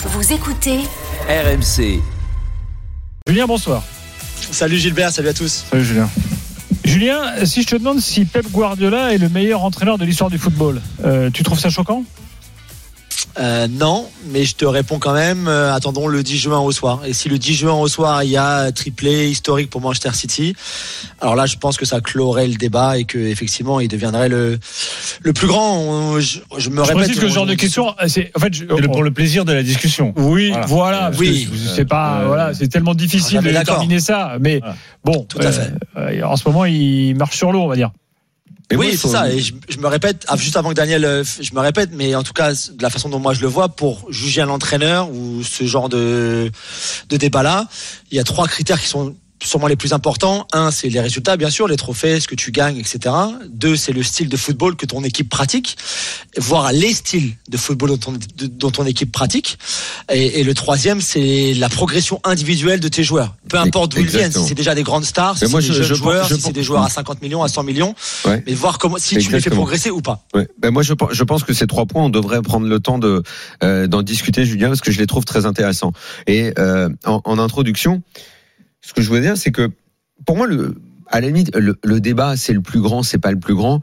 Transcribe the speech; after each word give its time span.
Vous 0.00 0.32
écoutez 0.32 0.78
RMC. 1.28 2.00
Julien, 3.26 3.46
bonsoir. 3.46 3.82
Salut 4.52 4.76
Gilbert, 4.76 5.10
salut 5.10 5.28
à 5.28 5.34
tous. 5.34 5.64
Salut 5.68 5.84
Julien. 5.84 6.08
Julien, 6.84 7.44
si 7.44 7.62
je 7.62 7.66
te 7.66 7.74
demande 7.74 7.98
si 7.98 8.24
Pep 8.24 8.48
Guardiola 8.52 9.12
est 9.12 9.18
le 9.18 9.28
meilleur 9.28 9.64
entraîneur 9.64 9.98
de 9.98 10.04
l'histoire 10.04 10.30
du 10.30 10.38
football, 10.38 10.80
euh, 11.04 11.30
tu 11.34 11.42
trouves 11.42 11.58
ça 11.58 11.68
choquant? 11.68 12.04
Euh, 13.40 13.68
non, 13.68 14.08
mais 14.32 14.44
je 14.44 14.56
te 14.56 14.64
réponds 14.64 14.98
quand 14.98 15.12
même. 15.14 15.46
euh, 15.46 15.72
attendons 15.72 16.08
le 16.08 16.22
10 16.22 16.38
juin 16.38 16.58
au 16.58 16.72
soir. 16.72 17.02
Et 17.06 17.12
si 17.12 17.28
le 17.28 17.38
10 17.38 17.54
juin 17.54 17.74
au 17.74 17.86
soir, 17.86 18.24
il 18.24 18.30
y 18.30 18.36
a 18.36 18.72
triplé 18.72 19.28
historique 19.30 19.70
pour 19.70 19.80
Manchester 19.80 20.12
City, 20.12 20.54
alors 21.20 21.36
là, 21.36 21.46
je 21.46 21.56
pense 21.56 21.76
que 21.76 21.84
ça 21.84 22.00
clorait 22.00 22.48
le 22.48 22.54
débat 22.56 22.98
et 22.98 23.04
que 23.04 23.18
effectivement, 23.18 23.78
il 23.80 23.88
deviendrait 23.88 24.28
le 24.28 24.58
le 25.22 25.32
plus 25.32 25.46
grand. 25.46 25.78
On- 25.78 26.20
je, 26.20 26.40
je 26.56 26.70
me 26.70 26.76
Je 26.76 26.80
répète. 26.80 26.96
précise 26.96 27.14
que 27.16 27.20
ce 27.22 27.26
on- 27.26 27.34
genre 27.34 27.46
de 27.46 27.54
question, 27.54 27.94
c'est 28.08 28.30
en 28.34 28.40
fait, 28.40 28.52
je- 28.54 28.64
C'est 28.68 28.80
le- 28.80 28.88
pour 28.88 29.02
le 29.04 29.12
plaisir 29.12 29.44
de 29.44 29.52
la 29.52 29.62
discussion. 29.62 30.12
oui, 30.16 30.48
Voilà. 30.50 30.66
voilà, 30.66 30.98
parce 31.10 31.18
Oui. 31.18 31.48
c'est 31.76 31.84
pas, 31.84 32.20
Euh, 32.22 32.26
voilà, 32.26 32.54
c'est 32.54 32.68
tellement 32.68 32.94
difficile 32.94 33.40
de 33.40 33.50
déterminer 33.50 34.00
ça, 34.00 34.36
mais 34.40 34.58
Voilà. 34.58 34.76
bon, 35.04 35.26
Tout 35.28 35.38
à 35.40 35.52
fait. 35.52 35.70
euh, 35.96 36.22
en 36.24 36.36
ce 36.36 36.48
moment, 36.48 36.64
il 36.64 37.14
marche 37.14 37.36
sur 37.36 37.52
l'eau, 37.52 37.60
on 37.62 37.68
va 37.68 37.76
dire. 37.76 37.90
Et 38.70 38.76
oui, 38.76 38.96
c'est 38.96 39.08
ça. 39.08 39.30
Et 39.30 39.40
je, 39.40 39.54
je 39.68 39.78
me 39.78 39.86
répète, 39.86 40.26
ah, 40.28 40.36
juste 40.36 40.56
avant 40.56 40.68
que 40.70 40.74
Daniel, 40.74 41.04
euh, 41.04 41.24
je 41.24 41.54
me 41.54 41.60
répète, 41.60 41.90
mais 41.92 42.14
en 42.14 42.22
tout 42.22 42.34
cas, 42.34 42.52
de 42.52 42.82
la 42.82 42.90
façon 42.90 43.08
dont 43.08 43.18
moi 43.18 43.32
je 43.32 43.40
le 43.40 43.46
vois, 43.46 43.70
pour 43.70 44.12
juger 44.12 44.42
un 44.42 44.48
entraîneur 44.50 45.10
ou 45.10 45.42
ce 45.42 45.64
genre 45.64 45.88
de, 45.88 46.50
de 47.08 47.16
débat-là, 47.16 47.66
il 48.10 48.16
y 48.16 48.20
a 48.20 48.24
trois 48.24 48.46
critères 48.46 48.80
qui 48.80 48.88
sont 48.88 49.16
sûrement 49.42 49.66
les 49.68 49.76
plus 49.76 49.92
importants. 49.92 50.46
Un, 50.52 50.70
c'est 50.70 50.88
les 50.88 51.00
résultats, 51.00 51.36
bien 51.36 51.50
sûr, 51.50 51.68
les 51.68 51.76
trophées, 51.76 52.20
ce 52.20 52.26
que 52.28 52.34
tu 52.34 52.50
gagnes, 52.52 52.76
etc. 52.78 53.14
Deux, 53.50 53.76
c'est 53.76 53.92
le 53.92 54.02
style 54.02 54.28
de 54.28 54.36
football 54.36 54.76
que 54.76 54.86
ton 54.86 55.04
équipe 55.04 55.28
pratique, 55.28 55.76
voire 56.36 56.72
les 56.72 56.92
styles 56.92 57.32
de 57.48 57.56
football 57.56 57.90
dont 57.90 57.96
ton, 57.98 58.12
de- 58.12 58.46
dont 58.46 58.70
ton 58.70 58.84
équipe 58.86 59.12
pratique. 59.12 59.58
Et, 60.12 60.40
et 60.40 60.44
le 60.44 60.54
troisième, 60.54 61.00
c'est 61.00 61.54
la 61.54 61.68
progression 61.68 62.20
individuelle 62.24 62.80
de 62.80 62.88
tes 62.88 63.04
joueurs. 63.04 63.34
Peu 63.48 63.58
importe 63.58 63.92
d'où 63.92 64.00
ils 64.00 64.06
viennent, 64.06 64.32
si 64.32 64.44
c'est 64.44 64.54
déjà 64.54 64.74
des 64.74 64.82
grandes 64.82 65.04
stars, 65.04 65.38
si 65.38 65.46
c'est 65.46 65.54
des 65.54 65.60
je- 65.62 65.72
jeunes 65.72 65.82
je 65.84 65.94
joueurs, 65.94 66.28
pense- 66.28 66.36
si 66.36 66.40
c'est 66.42 66.52
des 66.52 66.62
joueurs 66.62 66.82
à 66.82 66.88
50 66.90 67.22
millions, 67.22 67.42
à 67.42 67.48
100 67.48 67.62
millions, 67.62 67.94
Ouais. 68.24 68.42
mais 68.46 68.54
voir 68.54 68.78
comment, 68.78 68.96
si 68.98 69.16
tu 69.18 69.30
les 69.30 69.40
fais 69.40 69.50
progresser 69.50 69.90
ou 69.90 70.00
pas. 70.00 70.24
Ouais. 70.34 70.48
Ben 70.58 70.70
moi, 70.70 70.82
je, 70.82 70.92
pense- 70.94 71.12
je 71.12 71.22
pense 71.24 71.44
que 71.44 71.52
ces 71.54 71.66
trois 71.66 71.86
points, 71.86 72.04
on 72.04 72.10
devrait 72.10 72.42
prendre 72.42 72.66
le 72.66 72.80
temps 72.80 72.98
de 72.98 73.22
euh, 73.62 73.86
d'en 73.86 74.02
discuter, 74.02 74.44
Julien, 74.44 74.68
parce 74.68 74.80
que 74.80 74.90
je 74.90 74.98
les 74.98 75.06
trouve 75.06 75.24
très 75.24 75.46
intéressants. 75.46 75.92
Et 76.26 76.52
euh, 76.58 76.88
en, 77.04 77.20
en 77.24 77.38
introduction, 77.38 78.02
ce 78.80 78.92
que 78.92 79.02
je 79.02 79.08
voulais 79.08 79.20
dire, 79.20 79.36
c'est 79.36 79.52
que 79.52 79.70
pour 80.26 80.36
moi, 80.36 80.46
le, 80.46 80.74
à 81.06 81.20
la 81.20 81.28
limite, 81.28 81.54
le, 81.56 81.76
le 81.82 82.00
débat, 82.00 82.36
c'est 82.36 82.52
le 82.52 82.60
plus 82.60 82.80
grand, 82.80 83.02
c'est 83.02 83.18
pas 83.18 83.30
le 83.32 83.38
plus 83.38 83.54
grand. 83.54 83.80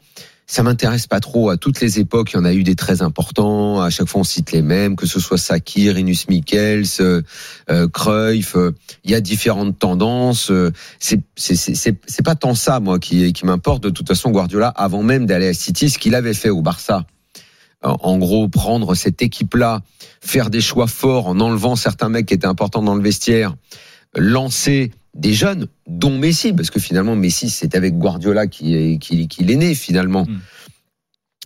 Ça 0.48 0.62
m'intéresse 0.62 1.08
pas 1.08 1.20
trop. 1.20 1.50
À 1.50 1.58
toutes 1.58 1.82
les 1.82 1.98
époques, 2.00 2.34
il 2.34 2.36
y 2.36 2.40
en 2.40 2.46
a 2.46 2.54
eu 2.54 2.62
des 2.64 2.76
très 2.76 3.02
importants. 3.02 3.82
À 3.82 3.90
chaque 3.90 4.08
fois, 4.08 4.22
on 4.22 4.24
cite 4.24 4.52
les 4.52 4.62
mêmes, 4.62 4.96
que 4.96 5.08
ce 5.08 5.20
soit 5.20 5.40
Saki, 5.40 5.90
Rinus 5.90 6.30
Michels, 6.30 6.86
euh, 7.00 7.24
euh, 7.72 7.88
Cruyff. 7.88 8.56
euh, 8.56 8.72
Il 9.04 9.10
y 9.10 9.16
a 9.16 9.22
différentes 9.22 9.80
tendances. 9.80 10.52
euh, 10.52 10.72
c'est 11.00 12.22
pas 12.24 12.36
tant 12.36 12.54
ça, 12.54 12.80
moi, 12.80 13.00
qui 13.00 13.34
qui 13.34 13.46
m'importe. 13.48 13.82
De 13.82 13.90
toute 13.90 14.08
façon, 14.08 14.30
Guardiola, 14.30 14.68
avant 14.68 15.02
même 15.02 15.26
d'aller 15.26 15.48
à 15.48 15.54
City, 15.56 15.90
ce 15.90 15.98
qu'il 15.98 16.14
avait 16.14 16.36
fait 16.36 16.52
au 16.52 16.62
Barça, 16.62 17.08
en 17.82 17.98
en 18.04 18.18
gros, 18.20 18.48
prendre 18.48 18.94
cette 18.94 19.24
équipe-là, 19.24 19.82
faire 20.22 20.52
des 20.52 20.62
choix 20.62 20.86
forts 20.88 21.26
en 21.26 21.40
enlevant 21.40 21.76
certains 21.76 22.10
mecs 22.10 22.28
qui 22.28 22.36
étaient 22.36 22.46
importants 22.46 22.84
dans 22.84 22.96
le 22.96 23.02
vestiaire, 23.02 23.56
lancer 24.16 24.92
des 25.14 25.34
jeunes, 25.34 25.68
dont 25.88 26.18
Messi, 26.18 26.54
parce 26.54 26.70
que 26.70 26.80
finalement 26.80 27.16
Messi 27.16 27.50
c'est 27.50 27.76
avec 27.76 27.98
Guardiola 27.98 28.48
qu'il 28.48 29.52
est 29.52 29.56
né 29.56 29.76
finalement, 29.76 30.26
Mm. 30.26 30.40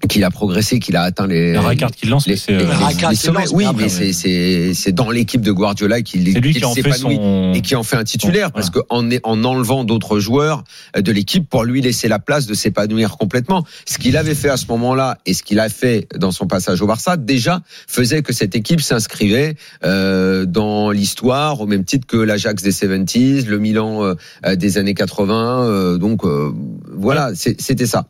Qu'il 0.08 0.24
a 0.24 0.32
progressé, 0.32 0.80
qu'il 0.80 0.96
a 0.96 1.02
atteint 1.02 1.28
les 1.28 1.54
La 1.54 1.62
Rijkaard 1.62 1.92
qui 1.92 2.06
lance, 2.08 2.26
les, 2.26 2.34
mais 2.34 2.38
c'est 2.38 2.52
les- 2.54 2.64
euh, 2.64 3.10
les- 3.10 3.16
sommets. 3.16 3.40
lance, 3.42 3.52
Oui, 3.54 3.66
mais 3.76 3.90
c'est 3.90 4.14
c'est 4.14 4.74
c'est 4.74 4.92
dans 4.94 5.10
l'équipe 5.10 5.42
de 5.42 5.52
Guardiola 5.52 6.02
qu'il 6.02 6.32
c'est 6.32 6.40
lui 6.40 6.52
qu'il 6.54 6.62
qui 6.62 6.66
en 6.66 6.74
fait 6.74 6.82
s'épanouit 6.84 7.16
son. 7.18 7.52
et 7.54 7.62
qui 7.62 7.76
en 7.76 7.84
fait 7.84 7.98
un 7.98 8.04
titulaire 8.04 8.52
parce 8.52 8.70
que 8.70 8.80
en, 8.90 9.10
en 9.24 9.44
enlevant 9.44 9.84
d'autres 9.84 10.20
joueurs 10.20 10.64
euh, 10.96 11.02
de 11.02 11.12
l'équipe 11.12 11.48
pour 11.50 11.64
lui 11.66 11.82
laisser 11.82 12.08
la 12.08 12.20
place 12.20 12.46
de 12.46 12.54
s'épanouir 12.54 13.18
complètement. 13.18 13.66
Ce 13.86 13.98
qu'il 13.98 14.16
avait 14.16 14.36
fait 14.36 14.50
à 14.50 14.58
ce 14.58 14.68
moment-là 14.68 15.18
et 15.26 15.34
ce 15.34 15.44
qu'il 15.44 15.60
a 15.60 15.68
fait 15.70 16.08
dans 16.16 16.32
son 16.32 16.48
passage 16.48 16.82
au 16.82 16.88
Barça 16.88 17.18
déjà 17.18 17.62
faisait 17.88 18.22
que 18.22 18.32
cette 18.34 18.56
équipe 18.56 18.82
s'inscrivait 18.82 19.56
euh, 19.84 20.46
dans 20.46 20.92
l'histoire 20.92 21.60
au 21.62 21.66
même 21.68 21.84
titre 21.84 22.08
que 22.08 22.18
l'Ajax 22.18 22.64
des 22.64 22.72
70s, 22.72 23.46
le 23.48 23.60
Milan 23.60 24.04
euh, 24.46 24.56
des 24.56 24.78
années 24.78 24.94
80. 24.94 25.64
euh, 25.66 25.98
donc 25.98 26.24
euh, 26.24 26.52
voilà, 26.94 27.32
c'était 27.36 27.86
ça. 27.86 28.08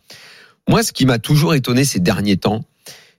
Moi, 0.70 0.84
ce 0.84 0.94
qui 0.94 1.08
m'a 1.08 1.18
toujours 1.18 1.56
étonné 1.56 1.84
ces 1.84 2.00
derniers 2.00 2.38
temps, 2.38 2.64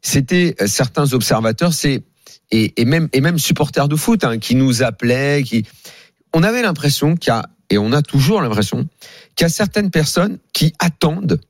c'était 0.02 0.54
euh, 0.60 0.68
certains 0.68 1.12
observateurs, 1.14 1.74
c'est 1.74 2.04
et, 2.52 2.72
même 2.84 3.08
et 3.12 3.20
même 3.20 3.40
supporters 3.40 3.88
de 3.88 3.96
foot 3.96 4.22
hein, 4.22 4.38
qui 4.38 4.54
nous 4.54 4.84
appelaient, 4.84 5.42
qui 5.44 5.66
on 6.32 6.44
avait 6.44 6.62
l'impression 6.62 7.16
qu'il 7.16 7.32
y 7.32 7.34
a 7.34 7.48
et 7.68 7.76
on 7.78 7.92
a 7.92 8.02
toujours 8.02 8.40
l'impression 8.40 8.88
qu'il 9.34 9.44
y 9.44 9.46
a 9.46 9.48
certaines 9.48 9.90
personnes 9.90 10.38
qui 10.52 10.74
attendent 10.78 11.40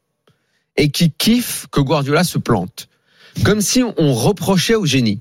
et 0.79 0.91
qui 0.91 1.11
kiffent 1.11 1.67
que 1.71 1.81
Guardiola 1.81 2.25
se 2.25 2.39
plante, 2.39 2.89
comme 3.45 3.61
si 3.61 3.83
on 3.83 4.15
reprochait 4.15 4.77
au 4.77 4.87
génie. 4.87 5.21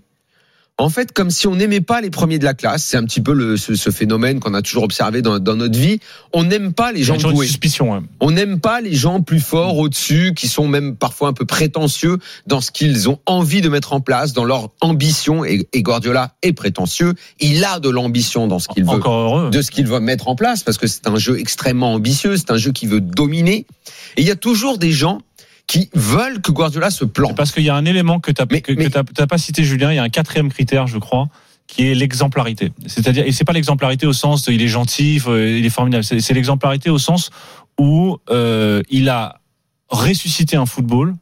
En 0.79 0.89
fait, 0.89 1.11
comme 1.11 1.29
si 1.29 1.45
on 1.45 1.55
n'aimait 1.55 1.81
pas 1.81 1.99
les 1.99 2.09
premiers 2.09 2.39
de 2.39 2.45
la 2.45 2.53
classe, 2.53 2.83
c'est 2.85 2.95
un 2.95 3.03
petit 3.03 3.19
peu 3.19 3.33
le, 3.33 3.57
ce, 3.57 3.75
ce 3.75 3.89
phénomène 3.91 4.39
qu'on 4.39 4.53
a 4.53 4.61
toujours 4.61 4.83
observé 4.83 5.21
dans, 5.21 5.37
dans 5.37 5.57
notre 5.57 5.77
vie. 5.77 5.99
On 6.33 6.45
n'aime 6.45 6.71
pas 6.73 6.93
les 6.93 7.03
gens 7.03 7.15
doués. 7.33 7.47
suspicion. 7.47 7.93
hein. 7.93 8.03
On 8.21 8.31
n'aime 8.31 8.61
pas 8.61 8.79
les 8.79 8.95
gens 8.95 9.21
plus 9.21 9.41
forts 9.41 9.77
au-dessus, 9.77 10.33
qui 10.35 10.47
sont 10.47 10.67
même 10.69 10.95
parfois 10.95 11.27
un 11.27 11.33
peu 11.33 11.43
prétentieux 11.45 12.17
dans 12.47 12.61
ce 12.61 12.71
qu'ils 12.71 13.09
ont 13.09 13.19
envie 13.25 13.59
de 13.61 13.67
mettre 13.67 13.91
en 13.91 13.99
place, 13.99 14.31
dans 14.31 14.45
leur 14.45 14.69
ambition. 14.79 15.43
Et, 15.43 15.67
et 15.73 15.83
Guardiola 15.83 16.33
est 16.43 16.53
prétentieux. 16.53 17.13
Il 17.41 17.63
a 17.65 17.79
de 17.81 17.89
l'ambition 17.89 18.47
dans 18.47 18.59
ce 18.59 18.69
qu'il 18.69 18.85
veut, 18.85 19.01
heureux. 19.03 19.49
de 19.51 19.61
ce 19.61 19.71
qu'il 19.71 19.85
veut 19.85 19.99
mettre 19.99 20.29
en 20.29 20.35
place, 20.35 20.63
parce 20.63 20.77
que 20.77 20.87
c'est 20.87 21.07
un 21.07 21.17
jeu 21.17 21.37
extrêmement 21.39 21.93
ambitieux, 21.93 22.37
c'est 22.37 22.51
un 22.51 22.57
jeu 22.57 22.71
qui 22.71 22.87
veut 22.87 23.01
dominer. 23.01 23.65
Et 24.15 24.21
il 24.21 24.25
y 24.27 24.31
a 24.31 24.35
toujours 24.37 24.77
des 24.77 24.91
gens 24.93 25.19
qui 25.69 25.87
veulent 25.93 26.41
que 26.41 26.51
Guardiola 26.51 26.89
se 26.89 27.05
plante. 27.05 27.35
Parce 27.37 27.51
qu'il 27.51 27.61
y 27.63 27.69
a 27.69 27.75
un 27.75 27.85
élément 27.85 28.19
que 28.19 28.31
tu 28.31 28.41
que, 28.61 28.73
mais- 28.73 28.89
t'as 28.89 29.27
pas 29.27 29.37
cité, 29.37 29.63
Julien. 29.63 29.91
Il 29.93 29.97
y 29.97 29.99
a 29.99 30.03
un 30.03 30.09
quatrième 30.09 30.49
critère, 30.49 30.87
je 30.87 30.97
crois, 30.97 31.27
qui 31.67 31.85
est 31.87 31.93
l'exemplarité. 31.93 32.71
C'est-à-dire, 32.87 33.23
et 33.27 33.31
c'est 33.31 33.43
pas 33.43 33.53
l'exemplarité 33.53 34.07
au 34.07 34.13
sens 34.13 34.43
de, 34.45 34.51
il 34.51 34.63
est 34.63 34.67
gentil, 34.67 35.19
faut- 35.19 35.37
il 35.37 35.63
est 35.63 35.69
formidable. 35.69 36.03
C'est 36.03 36.33
l'exemplarité 36.33 36.89
au 36.89 36.97
sens 36.97 37.29
où 37.79 38.17
euh, 38.31 38.81
il 38.89 39.09
a 39.09 39.41
ressuscité 39.89 40.55
un 40.57 40.65
football 40.65 41.15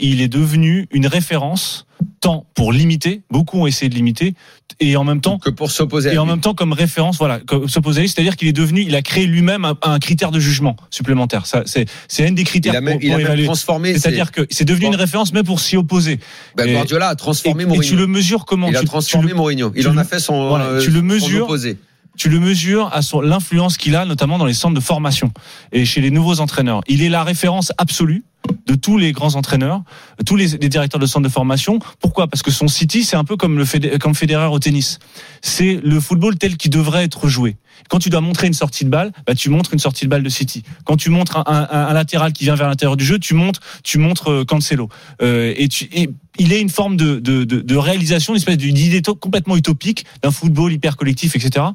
il 0.00 0.20
est 0.20 0.28
devenu 0.28 0.86
une 0.90 1.06
référence 1.06 1.86
tant 2.20 2.46
pour 2.54 2.72
limiter, 2.72 3.22
beaucoup 3.30 3.60
ont 3.60 3.66
essayé 3.66 3.88
de 3.88 3.94
limiter, 3.94 4.34
et 4.80 4.96
en 4.96 5.02
même 5.04 5.20
temps 5.20 5.38
que 5.38 5.50
pour 5.50 5.70
s'opposer 5.72 6.12
et 6.12 6.18
en 6.18 6.26
même 6.26 6.40
temps 6.40 6.54
comme 6.54 6.72
référence, 6.72 7.16
voilà, 7.18 7.40
s'opposer 7.66 7.98
à 7.98 8.02
lui, 8.02 8.08
c'est-à-dire 8.08 8.36
qu'il 8.36 8.46
est 8.48 8.52
devenu, 8.52 8.82
il 8.82 8.94
a 8.94 9.02
créé 9.02 9.26
lui-même 9.26 9.64
un, 9.64 9.76
un 9.82 9.98
critère 9.98 10.30
de 10.30 10.38
jugement 10.38 10.76
supplémentaire. 10.90 11.46
Ça, 11.46 11.62
c'est 11.66 11.86
c'est 12.06 12.26
un 12.26 12.32
des 12.32 12.44
critères 12.44 12.74
il 12.74 12.76
a 12.76 12.80
même, 12.80 12.94
pour, 12.94 13.02
il 13.02 13.12
a 13.12 13.16
même 13.16 13.26
évaluer. 13.26 13.44
transformé. 13.46 13.92
C'est-à-dire 13.94 14.30
que 14.30 14.46
c'est 14.50 14.64
devenu 14.64 14.86
une 14.86 14.96
référence 14.96 15.32
même 15.32 15.44
pour 15.44 15.58
s'y 15.60 15.76
opposer. 15.76 16.20
Ben, 16.56 16.70
Guardiola 16.72 17.08
a 17.08 17.14
transformé 17.16 17.62
et, 17.62 17.66
et 17.66 17.68
Mourinho. 17.68 17.84
tu 17.84 17.96
le 17.96 18.06
mesures 18.06 18.44
comment 18.44 18.68
il 18.68 18.76
a 18.76 18.80
tu, 18.80 18.86
transformé 18.86 19.26
tu 19.26 19.32
le, 19.32 19.36
Mourinho. 19.36 19.72
Il 19.76 19.88
en 19.88 19.92
le- 19.92 19.98
a 19.98 20.04
fait 20.04 20.20
son, 20.20 20.48
voilà, 20.48 20.66
euh, 20.66 20.80
tu 20.82 20.90
le 20.90 21.02
mesures. 21.02 21.44
opposé. 21.44 21.76
tu 22.16 22.28
le 22.28 22.38
mesures 22.40 22.90
à 22.92 23.02
son 23.02 23.20
l'influence 23.20 23.76
qu'il 23.76 23.96
a 23.96 24.04
notamment 24.04 24.38
dans 24.38 24.46
les 24.46 24.54
centres 24.54 24.74
de 24.74 24.80
formation 24.80 25.32
et 25.72 25.84
chez 25.84 26.00
les 26.00 26.10
nouveaux 26.12 26.38
entraîneurs. 26.40 26.82
Il 26.86 27.02
est 27.02 27.08
la 27.08 27.24
référence 27.24 27.72
absolue 27.78 28.22
de 28.66 28.74
tous 28.74 28.96
les 28.96 29.12
grands 29.12 29.34
entraîneurs, 29.34 29.82
tous 30.26 30.36
les, 30.36 30.56
directeurs 30.58 31.00
de 31.00 31.06
centres 31.06 31.24
de 31.26 31.32
formation. 31.32 31.78
Pourquoi? 32.00 32.28
Parce 32.28 32.42
que 32.42 32.50
son 32.50 32.68
City, 32.68 33.04
c'est 33.04 33.16
un 33.16 33.24
peu 33.24 33.36
comme 33.36 33.58
le 33.58 33.98
comme 33.98 34.14
Federer 34.14 34.46
au 34.46 34.58
tennis. 34.58 34.98
C'est 35.42 35.80
le 35.82 36.00
football 36.00 36.36
tel 36.38 36.56
qu'il 36.56 36.70
devrait 36.70 37.04
être 37.04 37.28
joué. 37.28 37.56
Quand 37.88 37.98
tu 37.98 38.10
dois 38.10 38.20
montrer 38.20 38.46
une 38.46 38.54
sortie 38.54 38.84
de 38.84 38.90
balle, 38.90 39.12
bah, 39.26 39.34
tu 39.34 39.50
montres 39.50 39.72
une 39.72 39.78
sortie 39.78 40.04
de 40.04 40.10
balle 40.10 40.22
de 40.22 40.28
City. 40.28 40.62
Quand 40.84 40.96
tu 40.96 41.10
montres 41.10 41.36
un, 41.38 41.44
un- 41.70 41.86
un 41.88 41.92
latéral 41.92 42.32
qui 42.32 42.44
vient 42.44 42.56
vers 42.56 42.68
l'intérieur 42.68 42.96
du 42.96 43.04
jeu, 43.04 43.18
tu 43.18 43.34
montres, 43.34 43.60
tu 43.84 43.98
montres 43.98 44.30
euh, 44.30 44.44
Cancelo. 44.44 44.88
Euh, 45.22 45.54
et, 45.56 45.68
tu, 45.68 45.84
et 45.92 46.10
il 46.38 46.52
est 46.52 46.60
une 46.60 46.70
forme 46.70 46.96
de, 46.96 47.20
de, 47.20 47.44
de, 47.44 47.60
de 47.60 47.76
réalisation, 47.76 48.32
une 48.32 48.38
espèce 48.38 48.56
d'idée 48.56 49.00
complètement 49.20 49.56
utopique 49.56 50.04
d'un 50.22 50.30
football 50.30 50.72
hyper 50.72 50.96
collectif, 50.96 51.36
etc. 51.36 51.66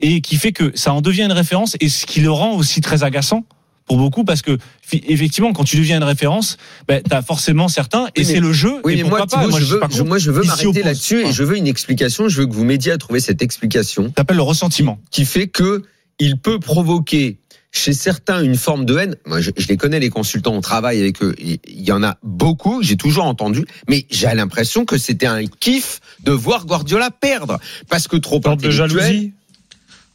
Et 0.00 0.20
qui 0.22 0.36
fait 0.36 0.52
que 0.52 0.72
ça 0.74 0.92
en 0.94 1.02
devient 1.02 1.24
une 1.24 1.32
référence 1.32 1.76
et 1.80 1.88
ce 1.88 2.06
qui 2.06 2.20
le 2.20 2.30
rend 2.30 2.52
aussi 2.56 2.80
très 2.80 3.02
agaçant 3.02 3.44
pour 3.90 3.98
beaucoup 3.98 4.22
parce 4.22 4.40
que 4.40 4.56
effectivement 4.92 5.52
quand 5.52 5.64
tu 5.64 5.76
deviens 5.76 5.96
une 5.96 6.04
référence 6.04 6.58
ben, 6.86 7.02
tu 7.02 7.12
as 7.12 7.22
forcément 7.22 7.66
certains 7.66 8.06
et 8.14 8.20
Oui, 8.20 8.24
c'est 8.24 8.38
le 8.38 8.52
jeu 8.52 8.74
Oui, 8.84 8.92
et 8.92 8.96
mais 8.98 9.02
pourquoi 9.02 9.18
moi, 9.18 9.26
pas 9.26 9.36
Thibaut, 9.36 9.50
moi, 9.50 9.58
je 9.58 9.64
veux, 9.64 9.80
contre. 9.80 10.04
moi, 10.04 10.18
je 10.18 10.30
veux 10.30 10.44
m'arrêter 10.44 10.84
là-dessus 10.84 11.26
et 11.26 11.32
je 11.32 11.42
veux 11.42 11.56
une 11.56 11.66
explication. 11.66 12.28
Je 12.28 12.40
veux 12.40 12.46
que 12.46 12.52
vous 12.52 12.62
m'aidiez 12.62 12.92
à 12.92 12.98
trouver 12.98 13.18
cette 13.18 13.42
explication 13.42 14.04
Ça 14.10 14.12
s'appelle 14.18 14.36
le 14.36 14.44
ressentiment 14.44 15.00
qui 15.10 15.24
fait 15.24 15.48
que 15.48 15.82
il 16.20 16.38
peut 16.38 16.60
provoquer 16.60 17.40
chez 17.72 17.92
certains 17.92 18.44
une 18.44 18.54
forme 18.54 18.84
de 18.84 18.96
haine. 18.96 19.16
Moi, 19.26 19.40
je, 19.40 19.50
je 19.56 19.66
les 19.66 19.76
connais, 19.76 19.98
les 19.98 20.08
consultants, 20.10 20.54
on 20.54 20.60
travaille 20.60 21.00
avec 21.00 21.20
eux. 21.24 21.34
Il 21.40 21.58
il 21.66 21.82
y 21.82 21.90
en 21.90 22.04
a 22.04 22.16
beaucoup, 22.22 22.84
j'ai 22.84 22.96
toujours 22.96 23.24
entendu, 23.24 23.64
mais 23.88 24.06
j'ai 24.08 24.32
l'impression 24.32 24.84
que 24.84 24.98
c'était 24.98 25.26
un 25.26 25.44
kiff 25.46 25.98
de 26.22 26.30
voir 26.30 26.64
Guardiola 26.64 27.10
perdre. 27.10 27.58
Parce 27.88 28.06
que 28.06 28.16
trop 28.16 28.40
sorte 28.40 28.60
de 28.60 28.68
intellectuel. 28.68 29.00
jalousie 29.00 29.32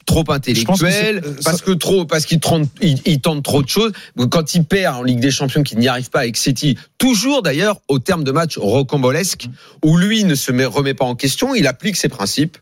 trop 0.06 0.24
que 0.24 0.32
intellectuel, 0.32 1.22
euh, 1.26 1.34
parce 1.44 1.62
que 1.62 1.72
trop, 1.72 2.06
parce 2.06 2.26
qu'il 2.26 2.40
tente, 2.40 2.70
il, 2.82 3.00
il 3.06 3.20
tente 3.22 3.44
trop 3.44 3.62
de 3.64 3.68
choses. 3.70 3.92
Quand 4.30 4.54
il 4.56 4.64
perd 4.64 4.98
en 4.98 5.04
Ligue 5.04 5.20
des 5.20 5.32
Champions, 5.32 5.64
qu'il 5.64 5.80
n'y 5.80 5.88
arrive 5.88 6.10
pas 6.10 6.20
avec 6.20 6.38
City, 6.38 6.78
toujours 6.98 7.42
d'ailleurs 7.42 7.80
au 7.88 8.00
terme 8.00 8.24
de 8.24 8.32
match 8.32 8.58
rocambolesque, 8.58 9.48
où 9.84 9.98
lui 9.98 10.24
ne 10.24 10.36
se 10.36 10.52
met, 10.52 10.66
remet 10.66 10.94
pas 10.94 11.06
en 11.06 11.16
question, 11.16 11.56
il 11.56 11.68
applique 11.68 11.96
ses 11.96 12.10
principes, 12.10 12.58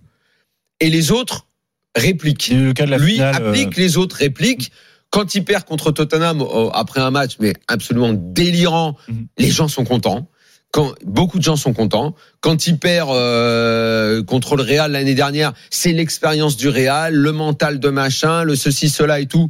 et 0.79 0.89
les 0.89 1.11
autres 1.11 1.47
répliquent. 1.95 2.45
C'est 2.49 2.55
le 2.55 2.73
cas 2.73 2.85
de 2.85 2.91
la 2.91 2.97
Lui 2.97 3.13
finale. 3.13 3.41
euh, 3.41 3.49
applique, 3.49 3.77
les 3.77 3.97
autres 3.97 4.15
répliquent. 4.15 4.71
Quand 5.09 5.35
il 5.35 5.43
perd 5.45 5.63
contre 5.65 5.91
Tottenham 5.91 6.43
après 6.73 6.99
un 7.01 7.11
match, 7.11 7.33
mais 7.39 7.53
absolument 7.67 8.13
délirant, 8.13 8.95
Mhm. 9.07 9.27
les 9.37 9.51
gens 9.51 9.67
sont 9.67 9.83
contents. 9.85 10.27
Quand 10.73 10.91
beaucoup 11.05 11.37
de 11.37 11.43
gens 11.43 11.55
sont 11.55 11.71
contants. 11.71 12.15
Quand 12.41 12.65
il 12.65 12.79
perd 12.79 13.11
euh, 13.11 14.23
contre 14.23 14.55
le 14.55 14.63
Real 14.63 14.91
l'année 14.91 15.13
dernière, 15.13 15.53
c'est 15.69 15.93
l'expérience 15.93 16.57
du 16.57 16.67
Real, 16.67 17.13
le 17.13 17.31
mental 17.31 17.79
de 17.79 17.89
machin, 17.89 18.43
le 18.43 18.55
ceci, 18.55 18.89
cela 18.89 19.19
et 19.19 19.27
tout. 19.27 19.49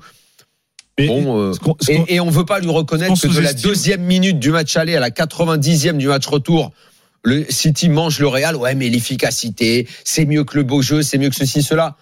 mais- 0.99 1.07
Bon, 1.07 1.39
euh, 1.39 1.53
ce 1.79 1.91
et, 1.91 2.15
et 2.15 2.19
on 2.19 2.29
veut 2.29 2.43
pas 2.45 2.59
lui 2.59 2.69
reconnaître 2.69 3.13
que 3.21 3.27
de 3.27 3.39
la 3.39 3.53
deuxième 3.69 4.01
minute 4.01 4.37
du 4.37 4.51
match 4.51 4.75
aller 4.75 4.97
à 4.97 4.99
la 4.99 5.11
90e 5.11 5.97
du 5.97 6.07
match 6.07 6.27
retour, 6.27 6.71
le 7.23 7.45
City 7.49 7.87
mange 7.87 8.19
le 8.19 8.27
Real. 8.27 8.57
Ouais, 8.57 8.75
mais 8.75 8.89
l'efficacité, 8.89 9.87
c'est 10.03 10.25
mieux 10.25 10.43
que 10.43 10.57
le 10.57 10.63
beau 10.63 10.81
jeu, 10.81 11.03
c'est 11.03 11.17
mieux 11.17 11.29
que 11.29 11.35
ceci, 11.37 11.63
cela. 11.63 11.95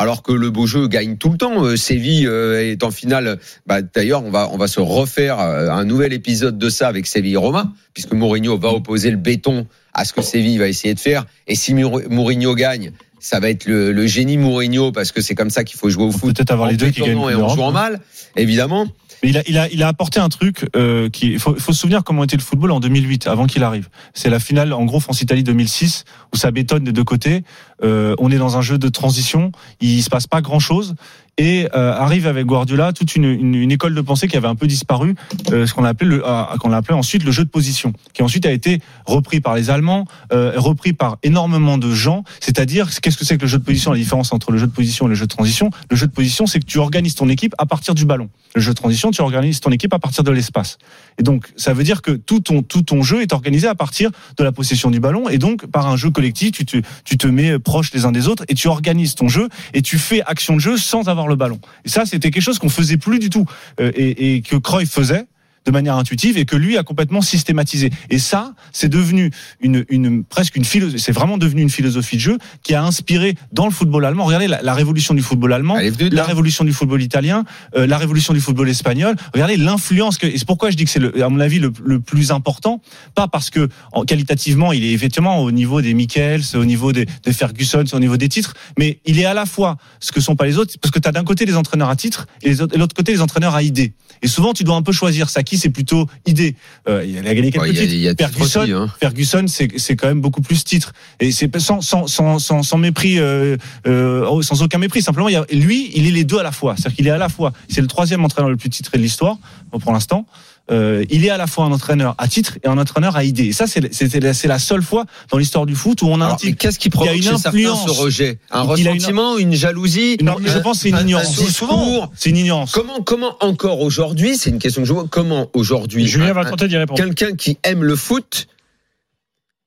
Alors 0.00 0.22
que 0.22 0.30
le 0.30 0.50
beau 0.50 0.64
jeu 0.66 0.86
gagne 0.86 1.16
tout 1.16 1.28
le 1.28 1.36
temps. 1.36 1.64
Euh, 1.64 1.76
Séville 1.76 2.28
euh, 2.28 2.70
est 2.70 2.84
en 2.84 2.92
finale. 2.92 3.40
Bah, 3.66 3.82
D'ailleurs, 3.82 4.24
on 4.24 4.30
va 4.30 4.48
on 4.52 4.56
va 4.56 4.68
se 4.68 4.78
refaire 4.78 5.40
euh, 5.40 5.70
un 5.70 5.84
nouvel 5.84 6.12
épisode 6.12 6.56
de 6.56 6.68
ça 6.70 6.86
avec 6.86 7.08
Séville 7.08 7.36
Roma, 7.36 7.72
puisque 7.94 8.12
Mourinho 8.12 8.56
va 8.56 8.68
opposer 8.72 9.10
le 9.10 9.16
béton 9.16 9.66
à 9.92 10.04
ce 10.04 10.12
que 10.12 10.22
Séville 10.22 10.58
va 10.58 10.68
essayer 10.68 10.94
de 10.94 11.00
faire. 11.00 11.26
Et 11.48 11.56
si 11.56 11.74
Mour- 11.74 12.02
Mourinho 12.08 12.54
gagne, 12.54 12.92
ça 13.20 13.40
va 13.40 13.50
être 13.50 13.66
le, 13.66 13.92
le 13.92 14.06
génie 14.06 14.36
Mourinho 14.36 14.92
parce 14.92 15.12
que 15.12 15.20
c'est 15.20 15.34
comme 15.34 15.50
ça 15.50 15.64
qu'il 15.64 15.78
faut 15.78 15.90
jouer 15.90 16.04
au 16.04 16.12
foot. 16.12 16.34
peut-être 16.34 16.50
avoir 16.50 16.68
en 16.68 16.70
les 16.70 16.76
deux 16.76 16.90
qui 16.90 17.00
gagnent 17.00 17.30
et 17.30 17.34
en 17.34 17.48
jouant 17.48 17.72
mal, 17.72 18.00
évidemment. 18.36 18.86
Mais 19.22 19.30
il 19.30 19.38
a, 19.38 19.42
il 19.48 19.58
a, 19.58 19.68
il 19.70 19.82
a 19.82 19.88
apporté 19.88 20.20
un 20.20 20.28
truc 20.28 20.66
euh, 20.76 21.08
qui. 21.10 21.32
Il 21.32 21.38
faut, 21.40 21.54
il 21.54 21.60
faut 21.60 21.72
se 21.72 21.80
souvenir 21.80 22.04
comment 22.04 22.24
était 22.24 22.36
le 22.36 22.42
football 22.42 22.70
en 22.70 22.80
2008, 22.80 23.26
avant 23.26 23.46
qu'il 23.46 23.64
arrive. 23.64 23.88
C'est 24.14 24.30
la 24.30 24.38
finale, 24.38 24.72
en 24.72 24.84
gros, 24.84 25.00
France-Italie 25.00 25.42
2006, 25.42 26.04
où 26.32 26.36
ça 26.36 26.50
bétonne 26.50 26.84
des 26.84 26.92
deux 26.92 27.04
côtés. 27.04 27.42
Euh, 27.82 28.14
on 28.18 28.30
est 28.30 28.38
dans 28.38 28.56
un 28.56 28.62
jeu 28.62 28.78
de 28.78 28.88
transition. 28.88 29.50
Il 29.80 30.02
se 30.02 30.10
passe 30.10 30.26
pas 30.26 30.40
grand-chose. 30.40 30.94
Et 31.38 31.68
euh, 31.74 31.92
arrive 31.92 32.26
avec 32.26 32.46
Guardiola 32.46 32.92
toute 32.92 33.14
une, 33.14 33.24
une, 33.24 33.54
une 33.54 33.70
école 33.70 33.94
de 33.94 34.00
pensée 34.00 34.26
qui 34.26 34.36
avait 34.36 34.48
un 34.48 34.56
peu 34.56 34.66
disparu, 34.66 35.14
euh, 35.52 35.66
ce 35.66 35.72
qu'on 35.72 35.84
a 35.84 35.90
appelé 35.90 36.10
le, 36.10 36.26
euh, 36.26 36.44
qu'on 36.58 36.72
a 36.72 36.76
appelé 36.76 36.94
ensuite 36.94 37.22
le 37.22 37.30
jeu 37.30 37.44
de 37.44 37.48
position, 37.48 37.92
qui 38.12 38.24
ensuite 38.24 38.44
a 38.44 38.50
été 38.50 38.80
repris 39.06 39.40
par 39.40 39.54
les 39.54 39.70
Allemands, 39.70 40.04
euh, 40.32 40.52
repris 40.56 40.92
par 40.92 41.18
énormément 41.22 41.78
de 41.78 41.94
gens. 41.94 42.24
C'est-à-dire, 42.40 42.90
qu'est-ce 43.00 43.16
que 43.16 43.24
c'est 43.24 43.36
que 43.36 43.42
le 43.42 43.48
jeu 43.48 43.58
de 43.58 43.64
position 43.64 43.92
La 43.92 43.98
différence 43.98 44.32
entre 44.32 44.50
le 44.50 44.58
jeu 44.58 44.66
de 44.66 44.72
position 44.72 45.06
et 45.06 45.10
le 45.10 45.14
jeu 45.14 45.26
de 45.26 45.34
transition? 45.34 45.70
Le 45.90 45.96
jeu 45.96 46.08
de 46.08 46.12
position, 46.12 46.46
c'est 46.46 46.58
que 46.58 46.66
tu 46.66 46.78
organises 46.78 47.14
ton 47.14 47.28
équipe 47.28 47.54
à 47.58 47.66
partir 47.66 47.94
du 47.94 48.04
ballon. 48.04 48.28
Le 48.56 48.60
jeu 48.60 48.72
de 48.72 48.76
transition, 48.76 49.12
tu 49.12 49.22
organises 49.22 49.60
ton 49.60 49.70
équipe 49.70 49.94
à 49.94 50.00
partir 50.00 50.24
de 50.24 50.32
l'espace. 50.32 50.78
Et 51.18 51.22
donc, 51.22 51.52
ça 51.56 51.72
veut 51.72 51.84
dire 51.84 52.02
que 52.02 52.10
tout 52.10 52.40
ton, 52.40 52.62
tout 52.62 52.82
ton 52.82 53.02
jeu 53.02 53.22
est 53.22 53.32
organisé 53.32 53.68
à 53.68 53.76
partir 53.76 54.10
de 54.36 54.42
la 54.42 54.50
possession 54.50 54.90
du 54.90 54.98
ballon. 54.98 55.28
Et 55.28 55.38
donc, 55.38 55.66
par 55.66 55.86
un 55.86 55.96
jeu 55.96 56.10
collectif, 56.10 56.50
tu 56.50 56.64
te, 56.64 56.78
tu 57.04 57.16
te 57.16 57.28
mets 57.28 57.60
proche 57.60 57.92
les 57.92 58.06
uns 58.06 58.12
des 58.12 58.26
autres 58.26 58.44
et 58.48 58.54
tu 58.54 58.66
organises 58.66 59.14
ton 59.14 59.28
jeu 59.28 59.48
et 59.72 59.82
tu 59.82 59.98
fais 59.98 60.22
action 60.22 60.56
de 60.56 60.60
jeu 60.60 60.76
sans 60.76 61.08
avoir 61.08 61.27
le 61.28 61.36
ballon. 61.36 61.60
Et 61.84 61.88
ça, 61.88 62.04
c'était 62.06 62.30
quelque 62.30 62.42
chose 62.42 62.58
qu'on 62.58 62.68
faisait 62.68 62.96
plus 62.96 63.18
du 63.18 63.30
tout 63.30 63.44
euh, 63.80 63.92
et, 63.94 64.42
que 64.42 64.56
Cruyff 64.56 64.90
faisait 64.90 65.26
de 65.68 65.72
manière 65.72 65.96
intuitive 65.96 66.38
et 66.38 66.46
que 66.46 66.56
lui 66.56 66.78
a 66.78 66.82
complètement 66.82 67.20
systématisé. 67.20 67.90
Et 68.08 68.18
ça, 68.18 68.54
c'est 68.72 68.88
devenu 68.88 69.30
une, 69.60 69.84
une 69.90 70.24
presque 70.24 70.56
une 70.56 70.64
philosophie, 70.64 70.98
c'est 70.98 71.12
vraiment 71.12 71.38
devenu 71.38 71.60
une 71.62 71.70
philosophie 71.70 72.16
de 72.16 72.22
jeu 72.22 72.38
qui 72.62 72.74
a 72.74 72.82
inspiré 72.82 73.34
dans 73.52 73.66
le 73.66 73.70
football 73.70 74.04
allemand. 74.04 74.24
Regardez 74.24 74.48
la, 74.48 74.62
la 74.62 74.74
révolution 74.74 75.14
du 75.14 75.22
football 75.22 75.52
allemand, 75.52 75.76
la 75.98 76.24
révolution 76.24 76.64
du 76.64 76.72
football 76.72 77.02
italien, 77.02 77.44
euh, 77.76 77.86
la 77.86 77.98
révolution 77.98 78.32
du 78.34 78.40
football 78.40 78.68
espagnol. 78.68 79.14
Regardez 79.34 79.56
l'influence 79.56 80.18
que. 80.18 80.26
Et 80.26 80.38
c'est 80.38 80.46
pourquoi 80.46 80.70
je 80.70 80.76
dis 80.76 80.84
que 80.84 80.90
c'est, 80.90 81.22
à 81.22 81.28
mon 81.28 81.40
avis, 81.40 81.58
le, 81.58 81.72
le 81.84 82.00
plus 82.00 82.32
important. 82.32 82.80
Pas 83.14 83.28
parce 83.28 83.50
que 83.50 83.68
en, 83.92 84.04
qualitativement, 84.04 84.72
il 84.72 84.84
est 84.84 84.92
effectivement 84.92 85.40
au 85.40 85.50
niveau 85.50 85.82
des 85.82 85.94
Michels, 85.94 86.42
au 86.54 86.64
niveau 86.64 86.92
des, 86.92 87.06
des 87.24 87.32
Ferguson, 87.32 87.84
au 87.92 88.00
niveau 88.00 88.16
des 88.16 88.28
titres, 88.28 88.54
mais 88.78 89.00
il 89.04 89.20
est 89.20 89.26
à 89.26 89.34
la 89.34 89.46
fois 89.46 89.76
ce 90.00 90.12
que 90.12 90.20
sont 90.20 90.34
pas 90.36 90.46
les 90.46 90.56
autres, 90.58 90.74
parce 90.80 90.90
que 90.92 90.98
tu 90.98 91.08
as 91.08 91.12
d'un 91.12 91.24
côté 91.24 91.44
les 91.44 91.56
entraîneurs 91.56 91.90
à 91.90 91.96
titre 91.96 92.26
et 92.42 92.48
et 92.48 92.54
de 92.54 92.78
l'autre 92.78 92.94
côté 92.94 93.12
les 93.12 93.20
entraîneurs 93.20 93.54
à 93.54 93.62
idée. 93.62 93.92
Et 94.22 94.26
souvent, 94.26 94.54
tu 94.54 94.64
dois 94.64 94.76
un 94.76 94.82
peu 94.82 94.92
choisir. 94.92 95.28
Ça, 95.28 95.42
qui 95.42 95.57
c'est 95.58 95.70
plutôt 95.70 96.06
idée. 96.26 96.54
Euh, 96.88 97.04
il 97.06 97.18
a 97.18 97.34
gagné 97.34 97.50
quelques 97.50 97.64
Ouais, 97.64 97.70
Il 97.70 97.76
y 97.76 97.78
a, 97.78 97.82
titres. 97.82 97.94
y 97.94 98.08
a 98.08 98.14
titre 98.14 98.30
Ferguson, 98.30 98.60
aussi, 98.62 98.72
hein. 98.72 98.86
Ferguson, 99.00 99.44
c'est 99.48 99.68
c'est 99.78 99.96
quand 99.96 100.08
même 100.08 100.20
beaucoup 100.20 100.40
plus 100.40 100.64
titre. 100.64 100.92
Et 101.20 101.32
c'est 101.32 101.50
sans, 101.58 101.80
sans, 101.80 102.06
sans, 102.06 102.38
sans, 102.38 102.62
sans 102.62 102.78
mépris, 102.78 103.18
euh, 103.18 103.56
euh, 103.86 104.26
oh, 104.28 104.42
sans 104.42 104.62
aucun 104.62 104.78
mépris. 104.78 105.02
Simplement, 105.02 105.28
il 105.28 105.36
a, 105.36 105.44
lui, 105.52 105.90
il 105.94 106.06
est 106.06 106.10
les 106.10 106.24
deux 106.24 106.38
à 106.38 106.42
la 106.42 106.52
fois. 106.52 106.74
C'est-à-dire 106.76 106.96
qu'il 106.96 107.06
est 107.06 107.10
à 107.10 107.18
la 107.18 107.28
fois, 107.28 107.52
c'est 107.68 107.80
le 107.80 107.86
troisième 107.88 108.24
entraîneur 108.24 108.50
le 108.50 108.56
plus 108.56 108.70
titré 108.70 108.98
de 108.98 109.02
l'histoire, 109.02 109.36
pour 109.80 109.92
l'instant. 109.92 110.26
Euh, 110.70 111.04
il 111.08 111.24
est 111.24 111.30
à 111.30 111.38
la 111.38 111.46
fois 111.46 111.64
un 111.64 111.72
entraîneur 111.72 112.14
à 112.18 112.28
titre 112.28 112.58
et 112.62 112.68
un 112.68 112.76
entraîneur 112.76 113.16
à 113.16 113.24
idée. 113.24 113.46
Et 113.46 113.52
ça, 113.52 113.66
c'est 113.66 114.44
la, 114.46 114.58
seule 114.58 114.82
fois 114.82 115.06
dans 115.30 115.38
l'histoire 115.38 115.64
du 115.64 115.74
foot 115.74 116.02
où 116.02 116.06
on 116.08 116.20
a 116.20 116.24
un 116.24 116.26
Alors, 116.26 116.36
type. 116.36 116.58
qu'est-ce 116.58 116.78
qui 116.78 116.88
il 116.88 116.94
y 116.94 116.94
a 116.94 116.98
provoque 116.98 117.16
une 117.16 117.22
chez 117.22 117.28
certains 117.28 117.48
influence. 117.48 117.86
ce 117.86 117.90
rejet? 118.00 118.38
Un 118.50 118.64
Il 118.76 118.86
a 118.86 118.90
une- 118.90 118.96
ressentiment, 118.96 119.38
une, 119.38 119.54
jalousie? 119.54 120.18
Non, 120.22 120.36
je 120.44 120.58
pense 120.58 120.76
que 120.78 120.82
c'est 120.82 120.88
une 120.90 120.96
un- 120.96 120.98
un 120.98 121.02
ignorance. 121.02 121.36
discours. 121.38 122.12
C'est 122.14 122.30
une 122.30 122.36
ignorance. 122.36 122.72
Comment, 122.72 123.00
comment 123.02 123.36
encore 123.40 123.80
aujourd'hui, 123.80 124.36
c'est 124.36 124.50
une 124.50 124.58
question 124.58 124.82
que 124.82 124.88
je 124.88 124.92
vois, 124.92 125.06
comment 125.08 125.48
aujourd'hui 125.54 126.06
Julien 126.06 126.32
va 126.34 126.44
tenter 126.44 126.68
d'y 126.68 126.76
répondre. 126.76 126.98
quelqu'un 127.02 127.34
qui 127.34 127.56
aime 127.62 127.82
le 127.82 127.96
foot 127.96 128.46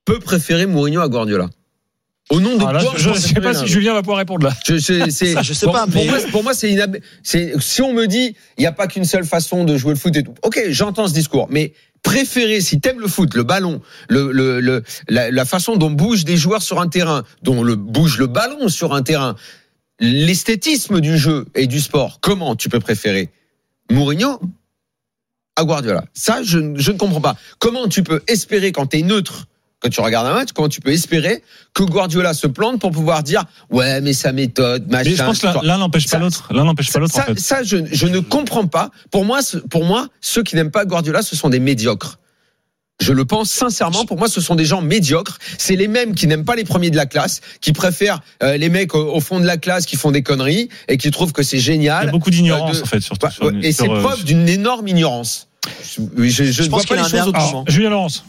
peut 0.06 0.20
préférer 0.20 0.66
Mourinho 0.68 1.02
à 1.02 1.08
Guardiola? 1.10 1.50
Au 2.32 2.40
nom 2.40 2.58
de 2.58 2.64
Ah, 2.66 2.74
là, 2.74 2.82
quoi 2.84 2.94
je 2.98 3.10
ne 3.10 3.16
sais 3.16 3.34
pas 3.42 3.54
si 3.54 3.68
Julien 3.68 3.94
va 3.94 4.02
pouvoir 4.02 4.18
répondre 4.18 4.46
là. 4.48 4.54
je, 4.66 4.78
je- 4.78 5.10
Ça, 5.10 5.42
je 5.42 5.54
sais 5.54 5.66
pour, 5.66 5.74
pas, 5.74 5.86
pour 5.86 5.96
mais- 6.04 6.08
moi, 6.10 6.18
pour 6.32 6.44
moi, 6.44 6.54
c'est 6.54 6.76
c'est 7.24 7.54
si 7.60 7.82
on 7.82 7.94
me 7.94 8.08
dit 8.08 8.36
il 8.58 8.62
n'y 8.62 8.66
a 8.68 8.72
pas 8.72 8.88
qu'une 8.88 9.06
seule 9.06 9.26
façon 9.26 9.64
de 9.66 9.78
jouer 9.78 9.92
le 9.94 10.00
foot 10.00 10.16
et 10.16 10.24
tout. 10.24 10.34
Ok, 10.42 10.60
j'entends 10.70 11.08
ce 11.08 11.14
discours, 11.14 11.48
mais 11.50 11.74
préférer 12.04 12.62
si 12.62 12.80
t'aimes 12.80 13.00
le 13.00 13.08
foot, 13.08 13.36
le 13.36 13.44
ballon, 13.44 13.82
le, 14.10 14.32
le, 14.32 14.60
le- 14.62 14.82
la, 15.10 15.30
la 15.30 15.46
façon 15.46 15.76
dont 15.76 15.92
bougent 15.92 16.26
des 16.26 16.38
joueurs 16.38 16.62
sur 16.64 16.80
un 16.82 16.88
terrain, 16.88 17.24
dont 17.44 17.62
le 17.64 17.76
bouge 17.76 18.18
le 18.18 18.28
ballon 18.28 18.70
sur 18.70 18.94
un 18.96 19.04
terrain, 19.04 19.36
l'esthétisme 20.00 21.00
du 21.00 21.18
jeu 21.18 21.46
et 21.54 21.68
du 21.68 21.80
sport, 21.80 22.20
comment 22.22 22.56
tu 22.56 22.70
peux 22.70 22.80
préférer? 22.80 23.30
Mourinho 23.92 24.40
à 25.58 25.64
Guardiola 25.66 26.06
Ça, 26.14 26.42
je, 26.44 26.58
ne- 26.60 26.80
je 26.80 26.92
ne 26.92 26.98
comprends 26.98 27.22
pas. 27.22 27.36
Comment 27.60 27.88
tu 27.88 28.04
peux 28.04 28.22
espérer 28.28 28.72
quand 28.72 28.88
tu 28.88 29.00
es 29.00 29.02
neutre 29.02 29.48
quand 29.82 29.90
tu 29.90 30.00
regardes 30.02 30.28
un 30.28 30.34
match, 30.34 30.50
comment 30.54 30.70
tu 30.70 30.80
peux 30.80 30.92
espérer 30.92 31.44
que 31.74 31.84
Guardiola 31.84 32.34
se 32.34 32.48
plante 32.48 32.80
pour 32.80 32.92
pouvoir 32.92 33.24
dire 33.24 33.44
ouais 33.72 34.00
mais 34.02 34.14
sa 34.14 34.32
méthode 34.32 34.90
machin. 34.90 35.10
Mais 35.10 35.16
je 35.16 35.24
pense 35.24 35.40
que 35.40 35.66
l'un- 35.66 35.78
n'empêche 35.80 36.08
pas 36.08 36.20
l'autre. 36.20 36.48
L'un 36.54 36.66
n'empêche 36.66 36.92
pas 36.92 37.00
l'autre, 37.00 37.16
en 37.16 37.20
ça, 37.20 37.26
fait. 37.26 37.40
ça, 37.40 37.64
je, 37.64 37.78
je 37.92 38.06
ne 38.08 38.20
comprends 38.20 38.68
pas. 38.68 38.92
Pour 39.10 39.26
moi, 39.26 39.40
pour 39.70 39.84
moi, 39.84 40.08
ceux 40.22 40.44
qui 40.44 40.56
n'aiment 40.56 40.72
pas 40.72 40.86
Guardiola, 40.86 41.22
ce 41.24 41.36
sont 41.36 41.50
des 41.50 41.60
médiocres. 41.60 42.20
Je 43.02 43.14
le 43.14 43.26
pense 43.26 43.50
sincèrement. 43.50 44.06
Pour 44.06 44.20
moi, 44.20 44.30
ce 44.30 44.42
sont 44.42 44.54
des 44.54 44.66
gens 44.66 44.82
médiocres. 44.84 45.40
C'est 45.58 45.76
les 45.76 45.88
mêmes 45.88 46.14
qui 46.14 46.28
n'aiment 46.28 46.46
pas 46.46 46.56
les 46.56 46.64
premiers 46.66 46.92
de 46.92 46.96
la 46.96 47.08
classe, 47.08 47.42
qui 47.60 47.74
préfèrent 47.74 48.20
euh, 48.44 48.58
les 48.58 48.70
mecs 48.70 48.94
au, 48.94 49.16
au 49.16 49.20
fond 49.20 49.40
de 49.40 49.46
la 49.48 49.58
classe 49.58 49.88
qui 49.88 49.96
font 49.96 50.12
des 50.12 50.22
conneries 50.22 50.70
et 50.88 50.98
qui 50.98 51.10
trouvent 51.10 51.34
que 51.34 51.42
c'est 51.42 51.58
Il 51.58 51.62
y 51.62 51.64
génial. 51.64 52.10
a 52.10 52.12
beaucoup 52.12 52.30
d'ignorance, 52.30 52.78
Euh, 52.78 52.84
en 52.84 52.86
fait, 52.86 53.00
surtout. 53.02 53.26
Bah, 53.26 53.32
sur- 53.32 53.52
et 53.64 53.72
c'est 53.72 53.90
euh, 53.90 54.00
preuve 54.02 54.24
d'une 54.24 54.48
énorme 54.48 54.88
ignorance. 54.88 55.48
Je, 55.84 56.02
je, 56.30 56.44
je 56.44 56.52
Je 56.52 56.62
ne 56.64 56.68
pense 56.68 56.86
vois 56.86 56.96
pas 56.96 57.04
qu'il 57.04 57.12
les 57.14 57.20
a 57.20 57.24
un 57.24 57.28
autrement. 57.28 57.66
Julien 57.68 57.90
Laurence. 57.90 58.24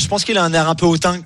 Je 0.00 0.08
pense 0.08 0.24
qu'il 0.24 0.36
a 0.38 0.44
un 0.44 0.52
air 0.52 0.68
un 0.68 0.74
peu 0.74 0.86
hautain 0.86 1.20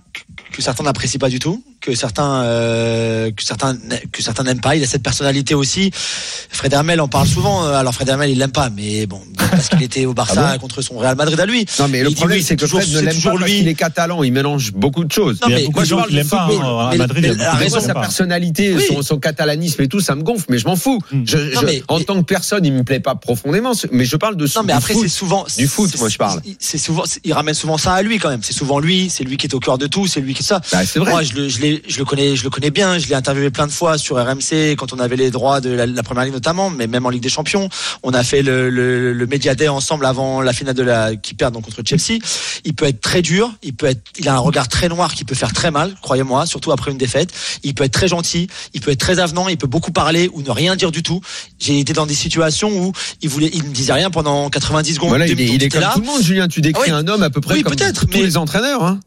que- 0.50 0.60
certains 0.62 0.84
n'apprécient 0.84 1.18
pas 1.18 1.28
du 1.28 1.38
tout, 1.38 1.64
que 1.84 1.94
certains 1.94 2.42
euh, 2.44 3.30
que 3.30 3.42
certains 3.44 3.76
que 4.10 4.22
certains 4.22 4.42
n'aiment 4.44 4.60
pas. 4.60 4.74
Il 4.74 4.82
a 4.82 4.86
cette 4.86 5.02
personnalité 5.02 5.54
aussi. 5.54 5.90
Fred 5.92 6.72
Hermel 6.72 7.00
en 7.00 7.08
parle 7.08 7.26
souvent. 7.28 7.64
euh, 7.66 7.74
Alors 7.74 7.92
Fred 7.94 8.08
Hermel, 8.08 8.30
il 8.30 8.38
l'aime 8.38 8.52
pas, 8.52 8.70
mais 8.70 9.06
bon, 9.06 9.20
parce 9.50 9.68
qu'il 9.68 9.82
était 9.82 10.06
au 10.06 10.14
Barça 10.14 10.52
Ah 10.54 10.58
contre 10.58 10.80
son 10.80 10.96
Real 10.96 11.14
Madrid 11.16 11.38
à 11.38 11.44
lui. 11.46 11.66
Non, 11.78 11.88
mais 11.88 11.98
Il 11.98 12.04
le 12.04 12.08
dit 12.08 12.14
problème, 12.14 12.40
c'est 12.40 12.56
que 12.56 12.62
toujours- 12.62 12.80
Fred 12.80 12.90
ne 12.94 13.00
l'aime 13.00 13.06
pas 13.08 13.12
toujours 13.14 13.32
parce 13.38 13.50
lui. 13.50 13.58
qu'il 13.58 13.68
est 13.68 13.74
catalan. 13.74 14.22
Il 14.22 14.32
mélange 14.32 14.72
beaucoup 14.72 15.04
de 15.04 15.12
choses. 15.12 15.38
Non, 15.42 15.48
Il 15.48 15.50
y 15.50 15.54
a 15.54 15.56
mais 15.58 15.64
beaucoup 15.66 15.74
moi, 15.76 15.82
de 15.84 15.88
je 15.88 15.94
parle 15.94 16.06
qui 16.08 16.12
de 16.12 16.18
l'aiment 16.18 16.28
pas. 16.28 16.48
hein, 16.50 16.88
À 16.90 16.96
Madrid, 16.96 17.24
il 17.24 17.28
y 17.28 17.30
a 17.30 17.34
mais 17.34 17.44
la 17.44 17.52
raison, 17.52 17.80
sa 17.80 17.94
personnalité, 17.94 18.74
Oui. 18.74 18.84
son, 18.88 19.02
son 19.02 19.18
catalanisme 19.18 19.82
et 19.82 19.88
tout, 19.88 20.00
ça 20.00 20.14
me 20.14 20.22
gonfle, 20.22 20.46
mais 20.48 20.58
je 20.58 20.66
m'en 20.66 20.76
fous. 20.76 21.00
Mm. 21.12 21.22
Je, 21.26 21.36
je- 21.52 21.64
mais- 21.66 21.82
en 21.88 22.00
tant 22.00 22.16
que 22.16 22.24
personne, 22.26 22.64
il 22.64 22.72
me 22.72 22.82
plaît 22.84 23.00
pas 23.00 23.14
profondément, 23.14 23.72
mais 23.92 24.04
je 24.06 24.16
parle 24.16 24.36
de 24.36 24.46
Non, 24.56 24.62
mais 24.62 24.72
du 24.72 24.78
après, 24.78 24.94
foot. 24.94 25.02
c'est 25.02 25.08
souvent 25.10 25.44
Du 25.58 25.66
foot, 25.66 25.90
c'est- 25.92 25.98
moi, 25.98 26.08
je 26.08 26.16
parle. 26.16 26.40
C'est 26.58 26.78
souvent, 26.78 27.02
il 27.24 27.32
ramène 27.34 27.54
souvent 27.54 27.76
ça 27.76 27.92
à 27.92 28.02
lui 28.02 28.18
quand 28.18 28.30
même. 28.30 28.42
C'est 28.42 28.54
souvent 28.54 28.78
lui, 28.78 29.10
c'est 29.10 29.24
lui 29.24 29.36
qui 29.36 29.46
est 29.46 29.54
au 29.54 29.60
cœur 29.60 29.76
de 29.76 29.86
tout, 29.86 30.06
c'est 30.06 30.20
lui 30.20 30.32
qui 30.34 30.42
ça. 30.42 30.60
Bah, 30.72 30.86
c'est 30.86 30.98
vrai. 30.98 31.10
Moi, 31.10 31.22
je 31.22 31.32
le, 31.34 31.73
je, 31.86 31.98
le 31.98 32.04
connais, 32.04 32.36
je 32.36 32.44
le 32.44 32.50
connais 32.50 32.70
bien. 32.70 32.98
Je 32.98 33.08
l'ai 33.08 33.14
interviewé 33.14 33.50
plein 33.50 33.66
de 33.66 33.72
fois 33.72 33.98
sur 33.98 34.16
RMC 34.16 34.76
quand 34.76 34.92
on 34.92 34.98
avait 34.98 35.16
les 35.16 35.30
droits 35.30 35.60
de 35.60 35.70
la, 35.70 35.86
la 35.86 36.02
première 36.02 36.24
ligue 36.24 36.34
notamment, 36.34 36.70
mais 36.70 36.86
même 36.86 37.06
en 37.06 37.10
Ligue 37.10 37.22
des 37.22 37.28
Champions. 37.28 37.68
On 38.02 38.12
a 38.14 38.22
fait 38.22 38.42
le, 38.42 38.70
le, 38.70 39.12
le 39.12 39.26
Media 39.26 39.54
Day 39.54 39.68
ensemble 39.68 40.06
avant 40.06 40.40
la 40.42 40.52
finale 40.52 40.74
de 40.74 40.82
la 40.82 41.16
qui 41.16 41.34
perd 41.34 41.54
donc 41.54 41.64
contre 41.64 41.82
Chelsea. 41.84 42.18
Il 42.64 42.74
peut 42.74 42.86
être 42.86 43.00
très 43.00 43.22
dur. 43.22 43.52
Il 43.62 43.74
peut 43.74 43.86
être, 43.86 44.02
il 44.18 44.28
a 44.28 44.34
un 44.34 44.38
regard 44.38 44.68
très 44.68 44.88
noir 44.88 45.14
qui 45.14 45.24
peut 45.24 45.34
faire 45.34 45.52
très 45.52 45.70
mal, 45.70 45.94
croyez-moi, 46.02 46.46
surtout 46.46 46.72
après 46.72 46.90
une 46.90 46.98
défaite. 46.98 47.30
Il 47.62 47.74
peut 47.74 47.84
être 47.84 47.92
très 47.92 48.08
gentil. 48.08 48.48
Il 48.74 48.80
peut 48.80 48.90
être 48.90 49.00
très 49.00 49.18
avenant. 49.18 49.48
Il 49.48 49.56
peut 49.56 49.66
beaucoup 49.66 49.92
parler 49.92 50.28
ou 50.32 50.42
ne 50.42 50.50
rien 50.50 50.76
dire 50.76 50.90
du 50.92 51.02
tout. 51.02 51.20
J'ai 51.58 51.78
été 51.80 51.92
dans 51.92 52.06
des 52.06 52.14
situations 52.14 52.70
où 52.70 52.92
il 53.22 53.28
voulait, 53.28 53.50
il 53.52 53.64
ne 53.64 53.68
disait 53.72 53.92
rien 53.92 54.10
pendant 54.10 54.50
90 54.50 54.94
secondes. 54.94 55.08
Voilà, 55.10 55.26
il 55.26 55.40
est, 55.40 55.46
il 55.46 55.62
est 55.62 55.68
comme 55.68 55.80
là. 55.80 55.92
tout 55.94 56.00
le 56.00 56.06
monde, 56.06 56.22
Julien. 56.22 56.48
Tu 56.48 56.60
décris 56.60 56.90
Ah 56.90 56.96
oui. 56.96 57.04
un 57.04 57.08
homme 57.08 57.22
à 57.22 57.30
peu 57.30 57.40
près 57.40 57.54
Oui, 57.54 57.62
comme 57.62 57.74
tous 57.74 58.06
mais- 58.12 58.22
les 58.22 58.36
entraîneurs. 58.36 58.82
Hein. 58.84 59.00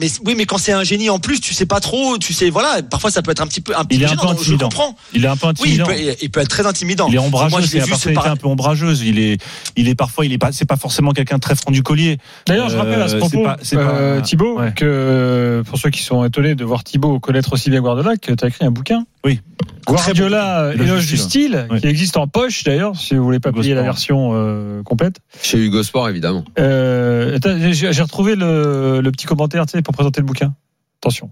Mais 0.00 0.06
oui, 0.24 0.34
mais 0.34 0.46
quand 0.46 0.56
c'est 0.56 0.72
un 0.72 0.84
génie 0.84 1.10
en 1.10 1.18
plus, 1.18 1.38
tu 1.38 1.52
sais 1.52 1.66
pas 1.66 1.78
trop, 1.78 2.16
tu 2.16 2.32
sais, 2.32 2.48
voilà, 2.48 2.80
parfois 2.82 3.10
ça 3.10 3.20
peut 3.20 3.30
être 3.30 3.42
un 3.42 3.46
petit 3.46 3.60
peu, 3.60 3.76
un 3.76 3.84
petit 3.84 3.98
Il 3.98 4.02
est 4.02 4.06
peu 4.06 4.12
un 4.12 4.14
gênant, 4.16 4.22
peu 4.22 4.28
donc 4.28 4.36
je 4.38 4.42
intimidant. 4.44 4.68
comprends. 4.70 4.96
Il 5.12 5.22
est 5.22 5.28
un 5.28 5.36
peu 5.36 5.46
Oui, 5.48 5.52
il 5.66 5.80
intimidant. 5.82 5.84
peut, 5.84 6.14
il 6.22 6.30
peut 6.30 6.40
être 6.40 6.48
très 6.48 6.66
intimidant. 6.66 7.08
Il 7.08 7.14
est 7.14 7.18
Moi, 7.18 7.26
ombrageux, 7.26 7.60
je 7.60 7.66
c'est 7.66 7.74
l'ai 7.74 7.80
la 7.90 7.96
vu 7.96 8.14
par- 8.14 8.26
un 8.26 8.36
peu 8.36 8.46
ombrageuse. 8.48 9.02
Il 9.02 9.18
est, 9.18 9.36
il 9.76 9.88
est 9.90 9.94
parfois, 9.94 10.24
il 10.24 10.32
est 10.32 10.38
pas, 10.38 10.50
c'est 10.50 10.64
pas 10.64 10.78
forcément 10.78 11.12
quelqu'un 11.12 11.36
de 11.36 11.40
très 11.42 11.54
franc 11.54 11.70
du 11.72 11.82
collier. 11.82 12.16
D'ailleurs, 12.46 12.70
je 12.70 12.78
rappelle 12.78 13.02
à 13.02 13.08
ce 13.08 13.16
Euh, 13.16 13.18
propos, 13.18 13.42
pas- 13.42 13.58
euh, 13.74 14.16
pas- 14.16 14.22
Thibaut, 14.22 14.58
ouais. 14.60 14.72
que 14.74 15.62
pour 15.68 15.78
ceux 15.78 15.90
qui 15.90 16.02
sont 16.02 16.24
étonnés 16.24 16.54
de 16.54 16.64
voir 16.64 16.84
Thibaut 16.84 17.20
connaître 17.20 17.52
aussi 17.52 17.68
bien 17.68 17.82
Guardiola, 17.82 18.16
que 18.16 18.32
tu 18.32 18.44
as 18.44 18.48
écrit 18.48 18.64
un 18.64 18.70
bouquin. 18.70 19.04
Oui. 19.24 19.40
Guardiola, 19.86 20.70
Éloge 20.74 20.86
éloge 20.88 21.06
du 21.06 21.16
style, 21.16 21.66
Oui. 21.70 21.80
qui 21.80 21.86
existe 21.86 22.16
en 22.16 22.26
poche 22.26 22.64
d'ailleurs, 22.64 22.96
si 22.96 23.14
vous 23.14 23.22
voulez 23.22 23.38
pas 23.40 23.50
Hugo 23.50 23.60
payer 23.60 23.74
la 23.74 23.82
version 23.82 24.30
euh, 24.32 24.82
complète. 24.82 25.16
Chez 25.42 25.58
Hugo 25.58 25.82
Sport, 25.82 26.08
évidemment. 26.08 26.44
Euh, 26.58 27.38
j'ai 27.72 28.02
retrouvé 28.02 28.34
le, 28.36 29.00
le 29.00 29.12
petit 29.12 29.26
commentaire, 29.26 29.66
tu 29.66 29.72
sais, 29.72 29.81
pour 29.82 29.94
présenter 29.94 30.20
le 30.20 30.26
bouquin. 30.26 30.54
Attention. 31.00 31.30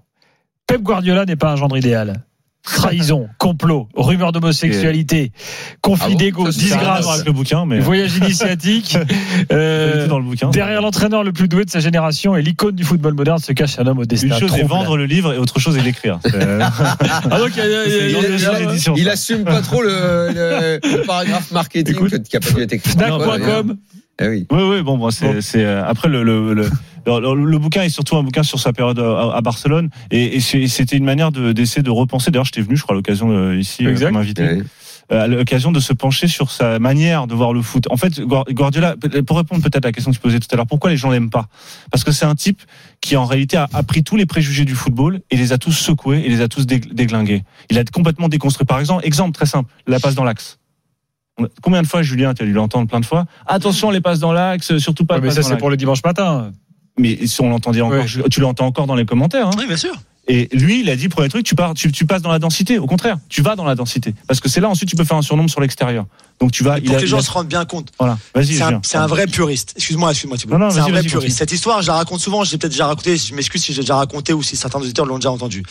Pep 0.67 0.83
Guardiola 0.83 1.25
n'est 1.25 1.37
pas 1.37 1.53
un 1.53 1.57
gendre 1.57 1.77
idéal. 1.77 2.23
Trahison, 2.63 3.27
complot, 3.39 3.89
rumeur 3.95 4.33
d'homosexualité, 4.33 5.33
conflit 5.81 6.15
Ah 6.19 6.31
bon 6.35 6.45
à 6.45 6.51
disgrâce, 6.51 7.09
avec 7.09 7.25
le 7.27 7.33
bouquin, 7.33 7.65
mais 7.65 7.81
voyage 7.81 8.15
initiatique. 8.19 8.99
euh, 9.51 10.07
dans 10.09 10.19
le 10.19 10.25
bouquin. 10.27 10.51
Derrière 10.51 10.83
l'entraîneur 10.83 11.25
le 11.25 11.33
plus 11.33 11.49
doué 11.49 11.65
de 11.65 11.71
sa 11.71 11.81
génération 11.81 12.37
et 12.37 12.43
l'icône 12.43 12.75
du 12.77 12.85
football 12.85 13.15
moderne 13.15 13.39
se 13.39 13.53
cache 13.53 13.79
un 13.79 13.87
homme 13.87 14.01
au 14.01 14.05
destin 14.05 14.27
Une 14.27 14.35
chose 14.39 14.55
est 14.59 14.63
vendre 14.65 14.99
le 14.99 15.07
livre 15.07 15.33
et 15.33 15.39
autre 15.39 15.59
chose 15.59 15.79
est 15.79 15.83
l'écrire. 15.83 16.21
Ah 17.31 17.39
donc, 17.39 17.53
il 18.97 19.09
assume 19.09 19.45
pas 19.45 19.63
trop 19.63 19.83
le, 19.83 19.89
le- 20.35 20.81
le 20.99 21.03
paragraphe 21.07 21.51
marketing 21.53 21.95
Écoute, 21.95 22.23
qui 22.25 22.37
a 22.37 22.41
pas 22.41 22.51
dû 22.51 22.63
être 22.63 22.73
écrit. 22.75 22.91
Fnac.com. 22.91 23.77
Eh 24.23 24.29
oui. 24.29 24.47
Oui, 24.51 24.63
oui, 24.63 24.83
bon, 24.83 24.99
bon, 24.99 25.11
c'est, 25.11 25.25
Bon. 25.33 25.41
euh, 25.57 25.83
après 25.87 26.09
le, 26.09 26.23
le, 26.23 26.53
le, 26.53 26.69
le, 27.07 27.45
le 27.45 27.59
bouquin 27.59 27.83
est 27.83 27.89
surtout 27.89 28.17
un 28.17 28.23
bouquin 28.23 28.43
sur 28.43 28.59
sa 28.61 28.73
période 28.73 28.99
à, 28.99 29.37
à 29.37 29.41
Barcelone 29.41 29.91
et, 30.11 30.41
c'était 30.41 30.97
une 30.97 31.05
manière 31.05 31.33
de, 31.33 31.53
d'essayer 31.53 31.83
de 31.83 31.91
repenser. 31.91 32.31
D'ailleurs, 32.31 32.45
j'étais 32.45 32.61
venu, 32.63 32.77
je 32.77 32.83
crois, 32.83 32.95
à 32.95 32.97
l'occasion 32.97 33.31
euh, 33.31 33.57
ici 33.59 33.87
euh, 33.87 33.91
Exact. 33.91 34.07
comme 34.09 34.17
invité, 34.17 34.49
oui. 34.53 34.63
euh, 35.13 35.25
à 35.25 35.27
l'occasion 35.27 35.73
de 35.73 35.81
se 35.81 35.93
pencher 35.93 36.29
sur 36.29 36.51
sa 36.51 36.79
manière 36.79 37.27
de 37.27 37.35
voir 37.35 37.53
le 37.53 37.63
foot. 37.63 37.85
En 37.91 37.97
fait, 37.97 38.21
Guar- 38.21 38.45
Guardiola, 38.53 38.97
pour 39.27 39.37
répondre 39.39 39.63
peut-être 39.63 39.85
à 39.85 39.89
la 39.89 39.93
question 39.93 40.11
que 40.11 40.17
tu 40.17 40.21
posais 40.23 40.39
tout 40.41 40.49
à 40.53 40.57
l'heure, 40.57 40.67
pourquoi 40.67 40.91
les 40.91 40.97
gens 40.97 41.11
l'aiment 41.11 41.31
pas? 41.31 41.49
Parce 41.91 42.05
que 42.05 42.13
c'est 42.13 42.27
un 42.27 42.35
type 42.35 42.63
qui 43.01 43.17
en 43.17 43.25
réalité 43.25 43.57
a, 43.57 43.69
pris 43.83 44.03
tous 44.05 44.17
les 44.17 44.27
préjugés 44.27 44.65
du 44.65 44.75
football 44.75 45.21
et 45.31 45.37
les 45.37 45.53
a 45.53 45.59
tous 45.59 45.73
secoués 45.73 46.23
et 46.25 46.29
les 46.29 46.41
a 46.41 46.49
tous 46.49 46.63
dég- 46.67 46.93
déglingués. 46.93 47.43
Il 47.71 47.79
a 47.79 47.85
complètement 47.85 48.29
déconstruit. 48.29 48.67
Par 48.67 48.79
exemple, 48.81 49.05
exemple 49.07 49.33
très 49.33 49.47
simple, 49.47 49.71
la 49.87 49.99
passe 50.01 50.15
dans 50.15 50.25
l'axe. 50.25 50.59
Combien 51.63 51.81
de 51.81 51.87
fois, 51.87 52.03
Julien, 52.03 52.35
tu 52.35 52.43
as 52.43 52.47
dû 52.47 52.53
l'entendre 52.53 52.87
plein 52.87 53.01
de 53.01 53.07
fois? 53.07 53.25
Attention, 53.47 53.91
les 53.91 54.03
passes 54.03 54.19
dans 54.19 54.33
l'axe, 54.33 54.77
surtout 54.77 55.07
pas 55.07 55.15
Ouais, 55.15 55.23
mais 55.23 55.31
ça 55.31 55.43
c'est 55.43 55.57
pour 55.57 55.71
le 55.71 55.77
dimanche 55.79 56.05
matin. 56.05 56.53
Mais 56.99 57.27
si 57.27 57.41
on 57.41 57.49
l'entendait 57.51 57.81
encore, 57.81 57.99
Ouais. 58.05 58.29
tu 58.31 58.41
l'entends 58.41 58.67
encore 58.67 58.87
dans 58.87 58.95
les 58.95 59.05
commentaires. 59.07 59.47
Hein. 59.49 59.53
Oui, 59.59 59.67
bien 59.67 59.77
sûr. 59.77 59.95
Et 60.29 60.49
lui, 60.53 60.81
il 60.81 60.91
a 60.91 60.95
dit 60.97 61.09
premier 61.09 61.29
truc, 61.29 61.45
tu, 61.45 61.55
pars, 61.57 61.75
tu, 61.75 61.91
tu 61.91 62.05
passes 62.07 62.23
dans 62.23 62.31
la 62.31 62.39
densité. 62.39 62.79
Au 62.79 62.87
contraire, 62.87 63.19
tu 63.29 63.43
vas 63.43 63.57
dans 63.57 63.65
la 63.65 63.75
densité, 63.75 64.15
parce 64.29 64.39
que 64.39 64.49
c'est 64.49 64.61
là 64.61 64.69
ensuite 64.69 64.89
tu 64.89 64.95
peux 64.95 65.03
faire 65.03 65.17
un 65.17 65.23
surnombre 65.23 65.51
sur 65.51 65.61
l'extérieur. 65.61 66.07
Donc 66.41 66.53
tu 66.53 66.63
vas. 66.63 66.75
Pour 66.77 66.85
il 66.85 66.93
a- 66.93 66.97
que 66.97 67.01
les 67.01 67.07
gens 67.09 67.17
il 67.17 67.21
a- 67.21 67.25
se 67.25 67.31
rendent 67.33 67.49
bien 67.49 67.65
compte. 67.65 67.91
Voilà. 67.99 68.17
Vas-y. 68.35 68.61
C'est 68.83 68.97
un, 68.97 69.07
vrai 69.09 69.27
puriste. 69.27 69.73
Excuse-moi, 69.77 70.11
excuse-moi, 70.11 70.39
C'est 70.71 70.79
un 70.81 70.89
vrai 70.89 71.03
puriste. 71.03 71.37
Cette 71.39 71.51
histoire, 71.53 71.83
je 71.83 71.89
la 71.89 71.95
raconte 71.95 72.21
souvent, 72.21 72.45
je 72.45 72.53
l'ai 72.53 72.59
peut-être 72.59 72.71
déjà 72.73 72.87
raconté, 72.87 73.17
je 73.17 73.35
m'excuse 73.35 73.63
si 73.63 73.73
j'ai 73.73 73.81
déjà 73.81 73.97
raconté 73.97 74.33
ou 74.33 74.43
si 74.43 74.55
certains 74.57 74.79
auditeurs 74.79 75.05
l'ont 75.07 75.17
déjà 75.19 75.31
entendu. 75.33 75.65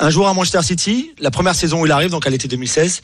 Un 0.00 0.10
jour 0.10 0.26
à 0.26 0.34
Manchester 0.34 0.62
City, 0.62 1.10
la 1.20 1.30
première 1.30 1.54
saison 1.54 1.80
où 1.82 1.86
il 1.86 1.92
arrive, 1.92 2.10
donc 2.10 2.26
à 2.26 2.30
l'été 2.30 2.48
2016, 2.48 3.02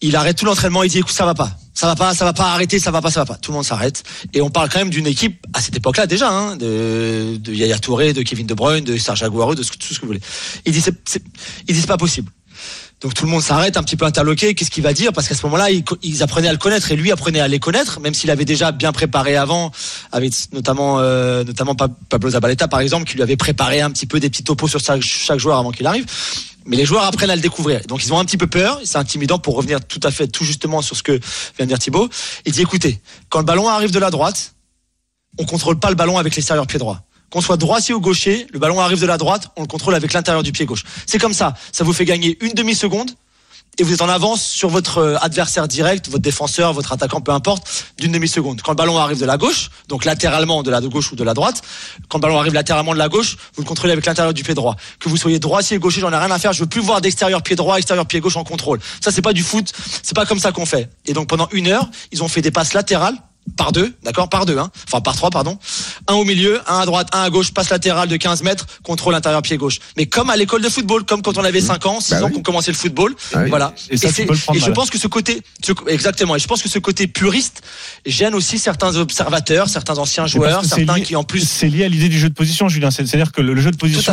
il 0.00 0.16
arrête 0.16 0.36
tout 0.36 0.44
l'entraînement, 0.44 0.82
il 0.82 0.90
dit 0.90 0.98
écoute, 0.98 1.12
ça 1.12 1.24
va 1.24 1.34
pas. 1.34 1.50
Ça 1.72 1.86
va 1.86 1.96
pas, 1.96 2.14
ça 2.14 2.24
va 2.24 2.32
pas 2.32 2.52
arrêter, 2.52 2.78
ça 2.78 2.90
va 2.92 3.02
pas, 3.02 3.10
ça 3.10 3.20
va 3.20 3.26
pas. 3.26 3.34
Tout 3.34 3.50
le 3.50 3.56
monde 3.56 3.64
s'arrête. 3.64 4.04
Et 4.32 4.40
on 4.40 4.50
parle 4.50 4.68
quand 4.68 4.78
même 4.78 4.90
d'une 4.90 5.06
équipe, 5.08 5.44
à 5.54 5.60
cette 5.60 5.76
époque-là 5.76 6.06
déjà, 6.06 6.30
hein, 6.30 6.56
de, 6.56 7.36
de 7.36 7.52
Yaya 7.52 7.78
Touré, 7.78 8.12
de 8.12 8.22
Kevin 8.22 8.46
De 8.46 8.54
Bruyne, 8.54 8.84
de 8.84 8.96
Serge 8.96 9.22
Aguero, 9.24 9.54
de 9.56 9.62
ce- 9.64 9.72
tout 9.72 9.92
ce 9.92 9.94
que 9.96 10.02
vous 10.02 10.06
voulez. 10.08 10.20
Il 10.66 10.72
dit 10.72 10.80
c'est, 10.80 11.22
il 11.66 11.86
pas 11.86 11.96
possible. 11.96 12.30
Donc 13.00 13.12
tout 13.12 13.24
le 13.26 13.30
monde 13.30 13.42
s'arrête, 13.42 13.76
un 13.76 13.82
petit 13.82 13.96
peu 13.96 14.06
interloqué. 14.06 14.54
Qu'est-ce 14.54 14.70
qu'il 14.70 14.82
va 14.84 14.92
dire? 14.94 15.12
Parce 15.12 15.28
qu'à 15.28 15.34
ce 15.34 15.44
moment-là, 15.46 15.68
ils, 15.70 16.22
apprenaient 16.22 16.48
à 16.48 16.52
le 16.52 16.58
connaître 16.58 16.90
et 16.90 16.96
lui 16.96 17.10
apprenait 17.12 17.40
à 17.40 17.48
les 17.48 17.58
connaître, 17.58 18.00
même 18.00 18.14
s'il 18.14 18.30
avait 18.30 18.46
déjà 18.46 18.72
bien 18.72 18.92
préparé 18.92 19.36
avant, 19.36 19.72
avec 20.12 20.32
notamment 20.52 21.00
euh, 21.00 21.44
notamment 21.44 21.74
Pa- 21.74 21.88
Pablo 22.08 22.30
Zabaleta 22.30 22.68
par 22.68 22.80
exemple, 22.80 23.04
qui 23.04 23.16
lui 23.16 23.22
avait 23.22 23.36
préparé 23.36 23.82
un 23.82 23.90
petit 23.90 24.06
peu 24.06 24.20
des 24.20 24.30
petits 24.30 24.44
topos 24.44 24.68
sur 24.68 24.80
chaque, 24.80 25.02
chaque 25.02 25.40
joueur 25.40 25.58
avant 25.58 25.72
qu'il 25.72 25.86
arrive. 25.86 26.06
Mais 26.66 26.76
les 26.76 26.84
joueurs 26.84 27.04
apprennent 27.04 27.30
à 27.30 27.36
le 27.36 27.42
découvrir. 27.42 27.80
Donc 27.86 28.04
ils 28.04 28.12
ont 28.12 28.18
un 28.18 28.24
petit 28.24 28.36
peu 28.36 28.46
peur. 28.46 28.80
C'est 28.84 28.98
intimidant 28.98 29.38
pour 29.38 29.56
revenir 29.56 29.84
tout 29.84 30.00
à 30.02 30.10
fait, 30.10 30.28
tout 30.28 30.44
justement 30.44 30.82
sur 30.82 30.96
ce 30.96 31.02
que 31.02 31.12
vient 31.12 31.66
de 31.66 31.66
dire 31.66 31.78
Thibaut. 31.78 32.08
Il 32.46 32.52
dit 32.52 32.62
écoutez, 32.62 33.00
quand 33.28 33.38
le 33.38 33.44
ballon 33.44 33.68
arrive 33.68 33.90
de 33.90 33.98
la 33.98 34.10
droite, 34.10 34.54
on 35.38 35.44
contrôle 35.44 35.78
pas 35.78 35.90
le 35.90 35.96
ballon 35.96 36.18
avec 36.18 36.34
l'extérieur 36.34 36.66
pied 36.66 36.78
droit. 36.78 37.02
Qu'on 37.30 37.40
soit 37.40 37.56
droitier 37.56 37.94
ou 37.94 38.00
gaucher, 38.00 38.46
le 38.52 38.58
ballon 38.58 38.80
arrive 38.80 39.00
de 39.00 39.06
la 39.06 39.18
droite, 39.18 39.50
on 39.56 39.62
le 39.62 39.66
contrôle 39.66 39.94
avec 39.94 40.12
l'intérieur 40.12 40.42
du 40.42 40.52
pied 40.52 40.66
gauche. 40.66 40.84
C'est 41.06 41.18
comme 41.18 41.34
ça. 41.34 41.54
Ça 41.72 41.84
vous 41.84 41.92
fait 41.92 42.04
gagner 42.04 42.38
une 42.40 42.52
demi-seconde 42.52 43.10
et 43.78 43.82
vous 43.82 43.92
êtes 43.92 44.02
en 44.02 44.08
avance 44.08 44.42
sur 44.42 44.68
votre 44.68 44.98
euh, 44.98 45.16
adversaire 45.20 45.68
direct, 45.68 46.08
votre 46.08 46.22
défenseur, 46.22 46.72
votre 46.72 46.92
attaquant, 46.92 47.20
peu 47.20 47.32
importe, 47.32 47.66
d'une 47.98 48.12
demi-seconde. 48.12 48.62
Quand 48.62 48.72
le 48.72 48.76
ballon 48.76 48.98
arrive 48.98 49.18
de 49.18 49.26
la 49.26 49.36
gauche, 49.36 49.70
donc 49.88 50.04
latéralement 50.04 50.62
de 50.62 50.70
la 50.70 50.80
gauche 50.80 51.12
ou 51.12 51.16
de 51.16 51.24
la 51.24 51.34
droite, 51.34 51.62
quand 52.08 52.18
le 52.18 52.22
ballon 52.22 52.38
arrive 52.38 52.54
latéralement 52.54 52.92
de 52.92 52.98
la 52.98 53.08
gauche, 53.08 53.36
vous 53.54 53.62
le 53.62 53.66
contrôlez 53.66 53.92
avec 53.92 54.06
l'intérieur 54.06 54.34
du 54.34 54.42
pied 54.42 54.54
droit. 54.54 54.76
Que 55.00 55.08
vous 55.08 55.16
soyez 55.16 55.38
droitier, 55.38 55.78
gaucher, 55.78 56.00
j'en 56.00 56.12
ai 56.12 56.16
rien 56.16 56.30
à 56.30 56.38
faire. 56.38 56.52
Je 56.52 56.60
veux 56.60 56.68
plus 56.68 56.80
voir 56.80 57.00
d'extérieur 57.00 57.42
pied 57.42 57.56
droit, 57.56 57.76
extérieur 57.76 58.06
pied 58.06 58.20
gauche 58.20 58.36
en 58.36 58.44
contrôle. 58.44 58.80
Ça, 59.00 59.10
c'est 59.10 59.22
pas 59.22 59.32
du 59.32 59.42
foot. 59.42 59.72
C'est 60.02 60.14
pas 60.14 60.26
comme 60.26 60.38
ça 60.38 60.52
qu'on 60.52 60.66
fait. 60.66 60.90
Et 61.06 61.12
donc 61.12 61.28
pendant 61.28 61.48
une 61.52 61.68
heure, 61.68 61.88
ils 62.12 62.22
ont 62.22 62.28
fait 62.28 62.42
des 62.42 62.50
passes 62.50 62.74
latérales 62.74 63.16
par 63.56 63.72
deux, 63.72 63.92
d'accord, 64.02 64.28
par 64.28 64.46
deux, 64.46 64.58
hein. 64.58 64.70
enfin 64.88 65.00
par 65.00 65.14
trois, 65.16 65.30
pardon. 65.30 65.58
Un 66.08 66.14
au 66.14 66.24
milieu, 66.24 66.60
un 66.66 66.78
à 66.80 66.86
droite, 66.86 67.08
un 67.12 67.22
à 67.22 67.30
gauche, 67.30 67.52
passe 67.52 67.70
latérale 67.70 68.08
de 68.08 68.16
15 68.16 68.42
mètres, 68.42 68.66
contrôle 68.82 69.14
intérieur 69.14 69.42
pied 69.42 69.56
gauche. 69.56 69.78
Mais 69.96 70.06
comme 70.06 70.30
à 70.30 70.36
l'école 70.36 70.62
de 70.62 70.68
football, 70.68 71.04
comme 71.04 71.22
quand 71.22 71.38
on 71.38 71.44
avait 71.44 71.60
5 71.60 71.86
ans, 71.86 72.00
6 72.00 72.10
Bah 72.14 72.22
ans 72.22 72.26
oui. 72.28 72.32
qu'on 72.32 72.42
commençait 72.42 72.72
le 72.72 72.76
football, 72.76 73.14
Ah 73.34 73.40
oui. 73.42 73.50
voilà. 73.50 73.74
Et 73.90 73.96
ça, 73.96 74.08
tu 74.08 74.14
c'est- 74.14 74.26
peux 74.26 74.32
le 74.32 74.38
prendre 74.38 74.58
et 74.58 74.62
je 74.64 74.70
pense 74.70 74.90
que 74.90 74.98
ce 74.98 75.06
côté, 75.08 75.42
ce- 75.64 75.72
exactement, 75.88 76.34
et 76.36 76.38
je 76.38 76.46
pense 76.46 76.62
que 76.62 76.68
ce 76.68 76.78
côté 76.78 77.06
puriste 77.06 77.62
gêne 78.06 78.34
aussi 78.34 78.58
certains 78.58 78.96
observateurs, 78.96 79.68
certains 79.68 79.98
anciens 79.98 80.26
joueurs, 80.26 80.64
certains 80.64 80.96
lié- 80.96 81.02
qui 81.02 81.14
en 81.16 81.22
plus 81.24 81.46
c'est 81.48 81.68
lié 81.68 81.84
à 81.84 81.88
l'idée 81.88 82.08
du 82.08 82.18
jeu 82.18 82.28
de 82.30 82.34
position, 82.34 82.68
Julien. 82.68 82.90
C'est- 82.90 83.06
C'est-à-dire 83.06 83.30
que 83.32 83.40
le 83.40 83.54
le 83.54 83.60
jeu 83.60 83.70
de 83.70 83.76
position, 83.76 84.12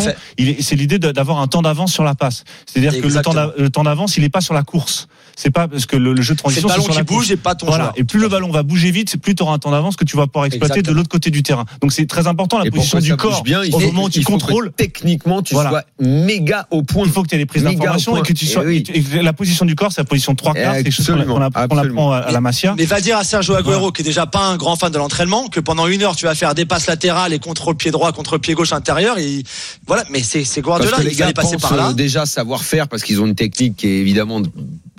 c'est 0.59 0.75
l'idée 0.75 0.99
d'avoir 0.99 1.39
un 1.39 1.47
temps 1.47 1.61
d'avance 1.61 1.91
sur 1.93 2.03
la 2.03 2.13
passe. 2.15 2.43
C'est-à-dire 2.65 3.01
que 3.01 3.07
le 3.07 3.69
temps 3.69 3.83
d'avance, 3.83 4.17
il 4.17 4.21
n'est 4.23 4.29
pas 4.29 4.41
sur 4.41 4.53
la 4.53 4.61
course. 4.63 5.07
C'est 5.35 5.51
pas 5.51 5.67
parce 5.67 5.85
que 5.85 5.95
le, 5.95 6.13
le 6.13 6.21
jeu 6.21 6.33
de 6.35 6.39
c'est 6.39 6.43
transition, 6.43 6.67
le 6.69 6.73
ballon 6.75 6.83
qui 6.93 7.03
bouge 7.03 7.31
et 7.31 7.37
pas 7.37 7.55
ton 7.55 7.65
Voilà. 7.67 7.85
joueur. 7.85 7.93
Et 7.97 8.03
plus 8.03 8.19
le 8.19 8.27
ballon 8.27 8.51
va 8.51 8.63
bouger 8.63 8.91
vite, 8.91 9.17
plus 9.17 9.35
tu 9.35 9.43
auras 9.43 9.53
un 9.53 9.59
temps 9.59 9.71
d'avance 9.71 9.95
que 9.95 10.05
tu 10.05 10.17
vas 10.17 10.27
pouvoir 10.27 10.45
exploiter 10.45 10.81
de 10.81 10.91
l'autre 10.91 11.09
côté 11.09 11.29
du 11.31 11.41
terrain. 11.43 11.65
Donc 11.81 11.93
c'est 11.93 12.05
très 12.05 12.27
important 12.27 12.59
la 12.59 12.65
Et 12.65 12.71
position 12.71 12.99
du 12.99 13.15
corps 13.15 13.43
bien, 13.43 13.61
au 13.71 13.79
moment 13.79 14.03
où 14.03 14.09
tu 14.09 14.19
il 14.19 14.23
faut 14.23 14.33
que 14.37 14.41
contrôles. 14.43 14.71
techniquement, 14.75 15.41
tu 15.41 15.53
Voilà. 15.53 15.69
sois 15.69 15.83
méga 15.99 16.67
au 16.71 16.83
point. 16.83 17.05
Il 17.05 17.11
faut 17.11 17.23
que 17.23 17.27
tu 17.29 17.35
aies 17.35 17.39
les 17.39 17.45
prises 17.45 17.63
d'information 17.63 18.17
et 18.17 18.21
que 18.21 18.33
tu 18.33 18.45
sois. 18.45 18.63
Oui. 18.63 18.83
et 18.93 19.21
la 19.21 19.33
position 19.33 19.65
du 19.65 19.75
corps, 19.75 19.91
c'est 19.91 20.01
la 20.01 20.05
position 20.05 20.33
de 20.33 20.37
trois 20.37 20.53
quarts. 20.53 20.75
C'est 20.75 20.83
quelque 20.83 20.93
chose 20.93 21.07
qu'on 21.25 21.41
apprend- 21.41 22.11
à, 22.11 22.17
à 22.17 22.31
la 22.31 22.41
Masia. 22.41 22.75
Mais 22.77 22.85
va 22.85 23.01
dire 23.01 23.17
à 23.17 23.23
Sergio 23.23 23.55
Aguero, 23.55 23.91
qui 23.91 24.01
est 24.01 24.05
déjà 24.05 24.25
pas 24.25 24.45
un 24.45 24.57
grand 24.57 24.75
fan 24.75 24.91
de 24.91 24.97
l'entraînement, 24.97 25.47
que 25.47 25.59
pendant 25.59 25.87
une 25.87 26.01
heure 26.03 26.15
tu 26.15 26.25
vas 26.25 26.35
faire 26.35 26.53
des 26.55 26.65
passes 26.65 26.87
latérales 26.87 27.33
et 27.33 27.39
contrôle 27.39 27.75
pied 27.75 27.91
droit, 27.91 28.11
contre 28.11 28.37
pied 28.37 28.53
gauche 28.53 28.73
intérieur. 28.73 29.17
Et 29.17 29.43
voilà, 29.87 30.03
mais 30.09 30.21
c'est 30.23 30.43
c'est 30.43 30.61
Guardiola, 30.61 30.97
il 30.99 31.05
les 31.05 31.11
gars 31.11 31.25
fallait 31.25 31.33
passer 31.33 31.57
par 31.57 31.75
là. 31.75 31.89
euh, 31.89 31.93
déjà 31.93 32.25
savoir 32.25 32.63
faire 32.63 32.87
parce 32.87 33.03
qu'ils 33.03 33.21
ont 33.21 33.25
une 33.25 33.35
technique 33.35 33.77
qui 33.77 33.87
est 33.87 33.99
évidemment 33.99 34.41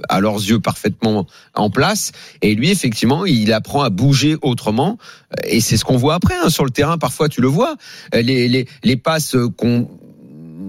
à 0.09 0.21
leurs 0.33 0.43
yeux 0.43 0.61
parfaitement 0.61 1.27
en 1.55 1.71
place. 1.71 2.12
Et 2.41 2.55
lui, 2.55 2.71
effectivement, 2.71 3.25
il 3.27 3.53
apprend 3.53 3.83
à 3.83 3.91
bouger 3.91 4.37
autrement. 4.43 4.99
Et 5.47 5.61
c'est 5.61 5.77
ce 5.77 5.85
qu'on 5.85 5.97
voit 5.97 6.15
après 6.15 6.35
hein, 6.43 6.51
sur 6.51 6.65
le 6.65 6.71
terrain. 6.71 6.99
Parfois, 6.99 7.29
tu 7.29 7.41
le 7.41 7.49
vois. 7.49 7.77
Les, 8.12 8.49
les, 8.49 8.67
les 8.83 8.97
passes 8.97 9.35
euh, 9.35 9.49
qu'on 9.49 9.89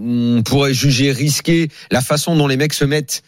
on 0.06 0.42
pourrait 0.42 0.74
juger 0.74 1.12
risquées, 1.12 1.68
la 1.90 2.02
façon 2.02 2.36
dont 2.36 2.46
les 2.46 2.58
mecs 2.58 2.74
se 2.74 2.84
mettent. 2.84 3.22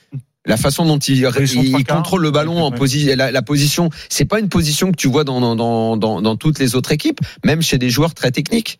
La 0.44 0.56
façon 0.56 0.84
dont 0.84 0.98
trois 0.98 1.82
quarts. 1.82 1.96
contrôlent 1.96 2.22
le 2.22 2.30
ballon 2.30 2.62
en 2.62 2.70
position, 2.70 3.16
la, 3.16 3.32
la 3.32 3.42
position, 3.42 3.90
c'est 4.08 4.26
pas 4.26 4.38
une 4.38 4.48
position 4.48 4.92
que 4.92 4.96
tu 4.96 5.08
vois 5.08 5.24
dans, 5.24 5.56
dans, 5.56 5.96
dans 5.96 6.36
toutes 6.36 6.60
les 6.60 6.76
autres 6.76 6.92
équipes, 6.92 7.18
même 7.44 7.62
chez 7.62 7.78
des 7.78 7.90
joueurs 7.90 8.14
très 8.14 8.30
techniques. 8.30 8.78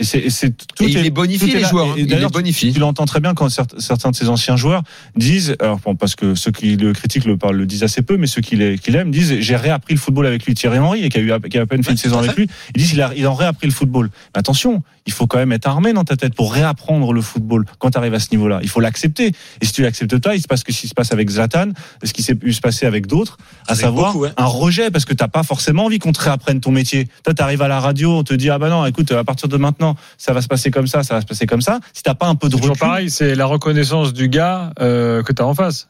Et 0.00 0.30
c'est- 0.30 0.50
tout 0.74 0.84
Et 0.84 0.86
il 0.88 0.96
est- 0.96 1.02
les 1.02 1.10
bonifie 1.10 1.40
tout 1.44 1.50
est 1.50 1.54
les 1.56 1.60
là. 1.60 1.68
joueurs, 1.68 1.86
Et- 1.86 1.90
hein. 1.90 1.94
et 1.98 2.00
il 2.00 2.08
les 2.18 2.26
bonifie. 2.28 2.72
Tu 2.72 2.80
l'entends 2.80 3.04
très 3.04 3.20
bien 3.20 3.34
quand 3.34 3.48
cer- 3.48 3.78
certains 3.78 4.10
de 4.10 4.16
ces 4.16 4.28
anciens 4.28 4.56
joueurs 4.56 4.82
disent, 5.16 5.56
alors 5.60 5.78
bon, 5.78 5.94
parce 5.94 6.14
que 6.14 6.34
ceux 6.34 6.50
qui 6.50 6.76
le 6.76 6.92
critiquent 6.92 7.26
le, 7.26 7.36
parlent- 7.36 7.56
le 7.56 7.66
disent 7.66 7.82
assez 7.82 8.00
peu, 8.02 8.16
mais 8.16 8.26
ceux 8.26 8.40
qui 8.40 8.56
l'ai- 8.56 8.78
qui 8.78 8.90
l'aiment 8.90 9.10
disent, 9.10 9.36
j'ai 9.40 9.56
réappris 9.56 9.94
le 9.94 10.00
football 10.00 10.26
avec 10.26 10.44
lui, 10.46 10.54
Thierry 10.54 10.78
Henry, 10.78 11.04
et 11.04 11.08
qui 11.10 11.18
a, 11.18 11.20
eu, 11.20 11.32
qui 11.50 11.58
a 11.58 11.62
à 11.62 11.66
peine 11.66 11.82
fait 11.82 11.88
Ouais, 11.90 11.92
une 11.92 11.98
saison 11.98 12.18
avec 12.18 12.34
lui, 12.36 12.48
ils 12.74 12.78
disent, 12.80 12.92
il 12.92 13.02
a, 13.02 13.12
il 13.14 13.26
a 13.26 13.32
réappris 13.34 13.66
le 13.66 13.72
football. 13.72 14.10
Mais 14.34 14.38
attention, 14.38 14.82
il 15.06 15.12
faut 15.12 15.26
quand 15.26 15.38
même 15.38 15.52
être 15.52 15.66
armé 15.66 15.92
dans 15.92 16.04
ta 16.04 16.16
tête 16.16 16.34
pour 16.34 16.52
réapprendre 16.54 17.12
le 17.12 17.20
football 17.20 17.66
quand 17.78 17.90
tu 17.90 17.98
arrives 17.98 18.14
à 18.14 18.20
ce 18.20 18.28
niveau-là. 18.32 18.60
Il 18.62 18.68
faut 18.68 18.80
l'accepter. 18.80 19.32
Et 19.60 19.66
si 19.66 19.72
tu 19.72 19.82
l'acceptes 19.82 20.16
pas, 20.18 20.34
il 20.34 20.40
se 20.40 20.46
passe 20.48 20.60
ce 20.60 20.64
qui 20.64 20.72
se 20.88 20.94
passe 20.94 21.12
avec 21.12 21.28
Zlatan, 21.28 21.68
ce 22.02 22.12
qui 22.12 22.22
s'est 22.22 22.34
pu 22.34 22.52
se 22.52 22.60
passer 22.60 22.86
avec 22.86 23.06
d'autres, 23.06 23.36
à 23.66 23.72
Avec 23.72 23.82
savoir 23.82 24.12
beaucoup, 24.12 24.24
ouais. 24.24 24.30
un 24.36 24.44
rejet, 24.46 24.90
parce 24.90 25.04
que 25.04 25.14
t'as 25.14 25.28
pas 25.28 25.42
forcément 25.42 25.84
envie 25.84 25.98
qu'on 25.98 26.12
te 26.12 26.20
réapprenne 26.22 26.60
ton 26.60 26.70
métier. 26.70 27.08
Toi, 27.24 27.34
t'arrives 27.34 27.62
à 27.62 27.68
la 27.68 27.80
radio, 27.80 28.12
on 28.18 28.22
te 28.24 28.34
dit, 28.34 28.50
ah 28.50 28.58
bah 28.58 28.68
non, 28.70 28.86
écoute, 28.86 29.10
à 29.12 29.24
partir 29.24 29.48
de 29.48 29.56
maintenant, 29.56 29.89
ça 30.18 30.32
va 30.32 30.42
se 30.42 30.48
passer 30.48 30.70
comme 30.70 30.86
ça, 30.86 31.02
ça 31.02 31.14
va 31.14 31.20
se 31.20 31.26
passer 31.26 31.46
comme 31.46 31.60
ça. 31.62 31.80
Si 31.92 32.02
t'as 32.02 32.14
pas 32.14 32.26
un 32.26 32.34
peu 32.34 32.48
de 32.48 32.54
C'est 32.54 32.60
toujours 32.60 32.74
recul, 32.74 32.86
pareil, 32.88 33.10
c'est 33.10 33.34
la 33.34 33.46
reconnaissance 33.46 34.12
du 34.12 34.28
gars 34.28 34.72
euh, 34.80 35.22
que 35.22 35.32
tu 35.32 35.42
as 35.42 35.46
en 35.46 35.54
face. 35.54 35.88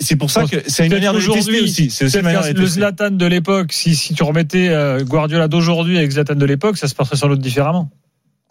c'est 0.00 0.16
pour 0.16 0.30
ça 0.30 0.44
que 0.44 0.56
c'est 0.66 0.86
une 0.86 0.92
manière 0.92 1.12
qu'aujourd'hui, 1.12 1.60
aussi. 1.60 1.90
C'est 1.90 2.04
aussi 2.06 2.16
une 2.18 2.22
manière 2.24 2.42
le. 2.52 2.66
Zlatan 2.66 3.10
de 3.12 3.26
l'époque, 3.26 3.72
si, 3.72 3.96
si 3.96 4.14
tu 4.14 4.22
remettais 4.22 4.68
euh, 4.68 5.02
Guardiola 5.04 5.48
d'aujourd'hui 5.48 5.96
avec 5.98 6.10
Zlatan 6.10 6.34
de 6.36 6.44
l'époque, 6.46 6.76
ça 6.76 6.88
se 6.88 6.94
passerait 6.94 7.16
sans 7.16 7.28
doute 7.28 7.40
différemment. 7.40 7.90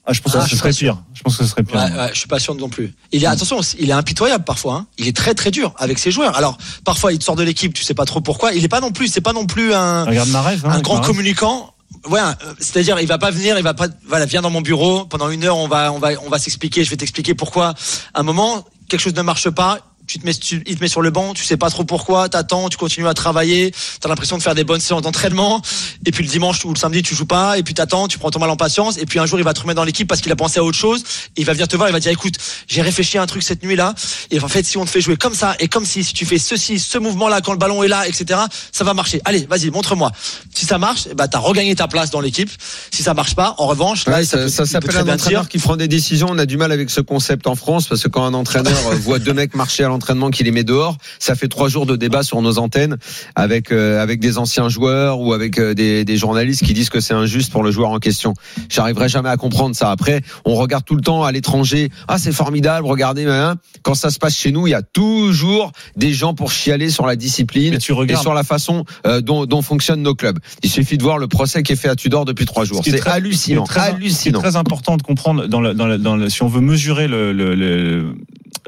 Ah, 0.08 0.14
je 0.14 0.22
pense 0.22 0.36
Ah, 0.36 0.38
que 0.38 0.44
ce 0.44 0.50
suis 0.50 0.58
serait 0.58 0.70
pas 0.70 0.74
sûr. 0.74 0.94
pire. 0.98 1.04
Je 1.16 1.22
pense 1.24 1.36
que 1.38 1.44
ce 1.44 1.50
serait 1.50 1.64
pire. 1.64 1.78
Ouais, 1.78 1.92
ouais, 2.00 2.10
je 2.14 2.20
suis 2.20 2.28
pas 2.28 2.38
sûr 2.38 2.54
non 2.54 2.70
plus. 2.70 2.94
Il 3.12 3.24
est 3.24 3.26
attention, 3.26 3.60
il 3.80 3.90
est 3.90 3.94
impitoyable 3.94 4.44
parfois. 4.44 4.76
hein. 4.76 4.88
Il 5.00 5.08
est 5.08 5.16
très 5.16 5.34
très 5.34 5.50
dur 5.50 5.74
avec 5.80 5.98
ses 5.98 6.12
joueurs. 6.12 6.38
Alors 6.38 6.60
parfois 6.84 7.12
il 7.12 7.18
te 7.18 7.24
sort 7.24 7.36
de 7.36 7.42
l'équipe, 7.42 7.74
tu 7.74 7.84
sais 7.84 7.96
pas 7.96 8.06
trop 8.06 8.22
pourquoi. 8.22 8.54
Il 8.54 8.64
est 8.64 8.68
pas 8.68 8.82
non 8.82 8.92
plus, 8.92 9.08
c'est 9.08 9.20
pas 9.22 9.34
non 9.34 9.48
plus 9.48 9.74
un, 9.74 10.04
Regarde. 10.06 10.30
Hein, 10.36 10.70
un 10.70 10.80
grand 10.82 11.02
communicant. 11.02 11.74
Ouais, 12.10 12.20
euh, 12.20 12.54
c'est-à-dire 12.60 13.00
il 13.00 13.08
va 13.08 13.18
pas 13.18 13.32
venir, 13.32 13.58
il 13.58 13.64
va 13.64 13.74
pas, 13.74 13.88
voilà, 14.08 14.26
viens 14.26 14.42
dans 14.42 14.50
mon 14.50 14.62
bureau 14.62 15.06
pendant 15.06 15.30
une 15.30 15.44
heure, 15.44 15.58
on 15.58 15.68
va, 15.68 15.92
on 15.92 16.00
va, 16.00 16.10
on 16.26 16.30
va 16.30 16.40
s'expliquer. 16.40 16.84
Je 16.84 16.90
vais 16.90 16.98
t'expliquer 16.98 17.34
pourquoi. 17.34 17.74
À 18.14 18.20
un 18.20 18.24
moment, 18.24 18.66
quelque 18.88 19.02
chose 19.02 19.16
ne 19.16 19.22
marche 19.22 19.50
pas. 19.50 19.80
Tu 20.08 20.20
te 20.20 20.26
mets, 20.26 20.34
tu- 20.34 20.62
il 20.68 20.76
te 20.78 20.82
met 20.82 20.88
sur 20.88 21.02
le 21.02 21.10
banc, 21.10 21.34
tu 21.34 21.44
sais 21.44 21.58
pas 21.58 21.70
trop 21.70 21.84
pourquoi, 21.84 22.30
t'attends, 22.30 22.70
tu 22.70 22.78
continues 22.78 23.08
à 23.08 23.14
travailler, 23.14 23.74
t'as 24.00 24.10
l'impression 24.10 24.38
de 24.38 24.44
faire 24.44 24.56
des 24.56 24.64
bonnes 24.64 24.80
séances 24.82 25.02
d'entraînement, 25.02 25.62
et 26.06 26.12
puis 26.12 26.24
le 26.24 26.30
dimanche 26.30 26.64
ou 26.66 26.74
le 26.74 26.80
samedi 26.80 27.02
tu 27.02 27.16
joues 27.16 27.26
pas, 27.26 27.58
et 27.58 27.64
puis 27.64 27.74
t'attends, 27.74 28.08
tu 28.08 28.20
prends 28.20 28.30
ton 28.32 28.40
mal 28.40 28.50
en 28.50 28.56
patience, 28.56 28.98
et 28.98 29.06
puis 29.06 29.20
un 29.20 29.26
jour 29.26 29.40
il 29.40 29.44
va 29.46 29.54
te 29.54 29.62
remettre 29.62 29.78
dans 29.78 29.84
l'équipe 29.84 30.08
parce 30.08 30.22
qu'il 30.22 30.32
a 30.32 30.36
pensé 30.36 30.60
à 30.60 30.64
autre 30.64 30.78
chose, 30.78 31.02
et 31.36 31.42
il 31.42 31.46
va 31.46 31.54
venir 31.54 31.68
te 31.68 31.76
voir, 31.76 31.90
il 31.90 31.92
va 31.92 32.00
dire 32.00 32.12
écoute, 32.12 32.36
j'ai 32.68 32.82
réfléchi 32.82 33.18
à 33.18 33.22
un 33.22 33.26
truc 33.26 33.42
cette 33.44 33.64
nuit 33.64 33.76
là, 33.76 33.94
et 34.32 34.40
en 34.40 34.48
fait 34.48 34.64
si 34.66 34.78
on 34.78 34.86
te 34.86 34.90
fait 34.90 35.02
jouer 35.02 35.18
comme 35.18 35.34
ça, 35.36 35.56
et 35.60 35.68
comme 35.68 35.86
si, 35.86 36.04
si 36.04 36.14
tu 36.14 36.26
fais 36.26 36.38
ceci, 36.38 36.80
ce 36.80 36.98
mouvement 36.98 37.28
là 37.28 37.42
quand 37.42 37.52
le 37.54 37.58
ballon 37.58 37.82
est 37.84 37.88
là, 37.88 38.08
etc., 38.08 38.40
ça 38.72 38.84
va 38.84 38.94
marcher. 38.94 39.22
Allez, 39.26 39.46
vas-y, 39.50 39.70
montre-moi. 39.72 40.12
Si 40.54 40.66
ça 40.66 40.78
marche, 40.78 41.08
bah 41.16 41.28
t'as 41.28 41.40
regagné 41.40 41.76
ta 41.76 41.88
place 41.88 42.12
dans 42.12 42.22
l'équipe. 42.22 42.50
Si 42.92 43.04
ça 43.04 43.14
marche 43.14 43.36
pas, 43.36 43.56
en 43.58 43.68
revanche, 43.68 44.06
là, 44.06 44.16
Ouais, 44.18 44.24
il 44.24 44.28
ça, 44.28 44.48
ça 44.50 44.64
peut 44.64 44.66
s'appelle 44.92 44.98
un 44.98 45.14
entraîneur 45.14 45.42
dire, 45.44 45.50
qui 45.50 45.58
prend 45.58 45.76
des 45.78 45.88
décisions. 45.88 46.28
On 46.30 46.38
a 46.38 46.46
du 46.46 46.58
mal 46.58 46.72
avec 46.72 46.90
ce 46.90 47.02
concept 47.02 47.48
en 47.48 47.56
France 47.56 47.88
parce 47.88 48.04
que 48.04 48.08
quand 48.08 48.24
un 48.26 48.34
entraîneur 48.34 48.74
voit 49.02 49.20
deux 49.20 49.34
mecs 49.34 49.56
marcher 49.56 49.84
à 49.84 49.90
l'entraînement, 49.96 50.30
qu'il 50.30 50.46
les 50.46 50.52
met 50.52 50.64
dehors, 50.64 50.98
ça 51.20 51.36
fait 51.36 51.48
trois 51.48 51.70
jours 51.70 51.86
de 51.86 51.96
débat 51.96 52.24
sur 52.24 52.42
nos 52.42 52.58
antennes 52.60 52.98
avec 53.36 53.72
euh, 53.72 54.02
avec 54.04 54.20
des 54.20 54.38
anciens 54.38 54.70
joueurs 54.70 55.20
ou 55.22 55.34
avec 55.34 55.58
euh, 55.58 55.74
des, 55.74 56.04
des 56.06 56.18
journalistes 56.18 56.64
qui 56.66 56.74
disent 56.74 56.90
que 56.90 57.00
c'est 57.00 57.14
injuste 57.14 57.52
pour 57.52 57.64
le 57.64 57.72
joueur 57.72 57.90
en 57.90 58.00
question. 58.00 58.34
J'arriverai 58.70 59.08
jamais 59.10 59.30
à 59.30 59.38
comprendre 59.38 59.76
ça. 59.76 59.92
Après, 59.92 60.22
on 60.44 60.56
regarde 60.56 60.84
tout 60.84 60.96
le 60.96 61.02
temps 61.02 61.24
à 61.24 61.32
l'étranger. 61.32 61.90
Ah, 62.08 62.18
c'est 62.18 62.34
formidable. 62.34 62.86
Regardez, 62.88 63.26
hein. 63.26 63.56
quand 63.84 63.96
ça 63.96 64.10
se 64.10 64.20
passe 64.20 64.36
chez 64.36 64.52
nous, 64.52 64.68
il 64.68 64.72
y 64.72 64.74
a 64.74 64.82
toujours 64.82 65.72
des 65.96 66.12
gens 66.14 66.34
pour 66.34 66.52
chialer 66.52 66.90
sur 66.90 67.06
la 67.06 67.16
discipline 67.16 67.78
tu 67.78 67.94
et 68.10 68.16
sur 68.16 68.34
la 68.34 68.44
façon 68.44 68.84
euh, 69.08 69.22
dont, 69.22 69.46
dont 69.46 69.62
fonctionnent 69.62 70.02
nos 70.02 70.16
clubs. 70.16 70.40
Il 70.64 70.70
suffit 70.70 70.98
de 70.98 71.04
voir 71.04 71.18
le 71.18 71.28
procès 71.28 71.64
qui 71.64 71.72
est 71.74 71.78
fait 71.78 71.90
à 71.90 71.96
Tudor 71.96 72.26
depuis 72.26 72.46
trois 72.46 72.66
jours. 72.66 72.80
Ce 72.80 72.90
qui 72.90 72.96
est 72.96 73.02
C'est 73.02 73.10
hallucinant, 73.10 73.66
ce 73.66 73.72
qui 73.72 73.78
est 73.78 73.82
très- 73.82 73.90
hallucinant. 73.92 74.42
Qui 74.42 74.56
important 74.56 74.98
de 74.98 75.04
comprendre 75.04 75.48
dans 75.48 75.62
dans 75.74 75.98
dans 75.98 76.30
si 76.30 76.44
on 76.44 76.48
veut 76.48 76.62
mesurer 76.62 77.08
le, 77.08 77.32
le, 77.34 77.56
le, 77.56 78.16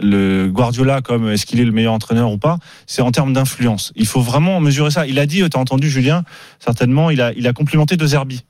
le 0.01 0.47
Guardiola 0.47 1.01
comme 1.01 1.29
est-ce 1.29 1.45
qu'il 1.45 1.59
est 1.59 1.65
le 1.65 1.71
meilleur 1.71 1.93
entraîneur 1.93 2.31
ou 2.31 2.37
pas, 2.37 2.57
c'est 2.85 3.01
en 3.01 3.11
termes 3.11 3.33
d'influence. 3.33 3.93
Il 3.95 4.07
faut 4.07 4.21
vraiment 4.21 4.59
mesurer 4.59 4.91
ça. 4.91 5.07
Il 5.07 5.19
a 5.19 5.25
dit, 5.25 5.37
tu 5.49 5.57
as 5.57 5.59
entendu 5.59 5.89
Julien, 5.89 6.23
certainement, 6.59 7.09
il 7.09 7.21
a, 7.21 7.33
il 7.33 7.47
a 7.47 7.53
complimenté 7.53 7.97
De 7.97 8.05
Zerbi. 8.05 8.43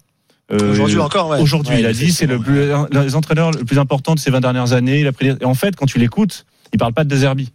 Euh, 0.51 0.71
Aujourd'hui 0.71 0.99
encore, 0.99 1.29
ouais. 1.29 1.39
Aujourd'hui, 1.39 1.73
Ouais, 1.73 1.79
il 1.81 1.85
a 1.85 1.93
dit 1.93 2.11
c'est 2.11 2.25
le 2.25 2.39
plus, 2.39 2.69
l'un 2.69 3.03
des 3.03 3.15
entraîneurs 3.15 3.51
le 3.51 3.65
plus 3.65 3.79
important 3.79 4.15
de 4.15 4.19
ces 4.19 4.31
20 4.31 4.39
dernières 4.39 4.73
années. 4.73 5.01
Il 5.01 5.07
a 5.07 5.11
pris, 5.11 5.27
et 5.27 5.45
en 5.45 5.53
fait, 5.53 5.75
quand 5.75 5.85
tu 5.85 5.99
l'écoutes, 5.99 6.45
il 6.73 6.79
parle 6.79 6.93
pas 6.93 7.03
de 7.03 7.09
Deserbi. 7.09 7.51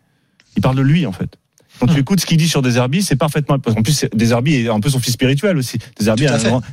Il 0.56 0.62
parle 0.62 0.76
de 0.76 0.82
lui, 0.82 1.06
en 1.06 1.12
fait. 1.12 1.38
Quand 1.82 1.92
tu 1.92 1.98
écoutes 1.98 2.20
ce 2.20 2.26
qu'il 2.26 2.36
dit 2.36 2.48
sur 2.48 2.62
Deserbi, 2.62 3.02
c'est 3.02 3.16
parfaitement. 3.16 3.58
Qu'en 3.58 3.82
plus, 3.82 4.06
Deserbi 4.14 4.54
est 4.54 4.68
un 4.68 4.78
peu 4.78 4.88
son 4.88 5.00
fils 5.00 5.14
spirituel 5.14 5.56
aussi. 5.56 5.78
Deserbi 5.98 6.26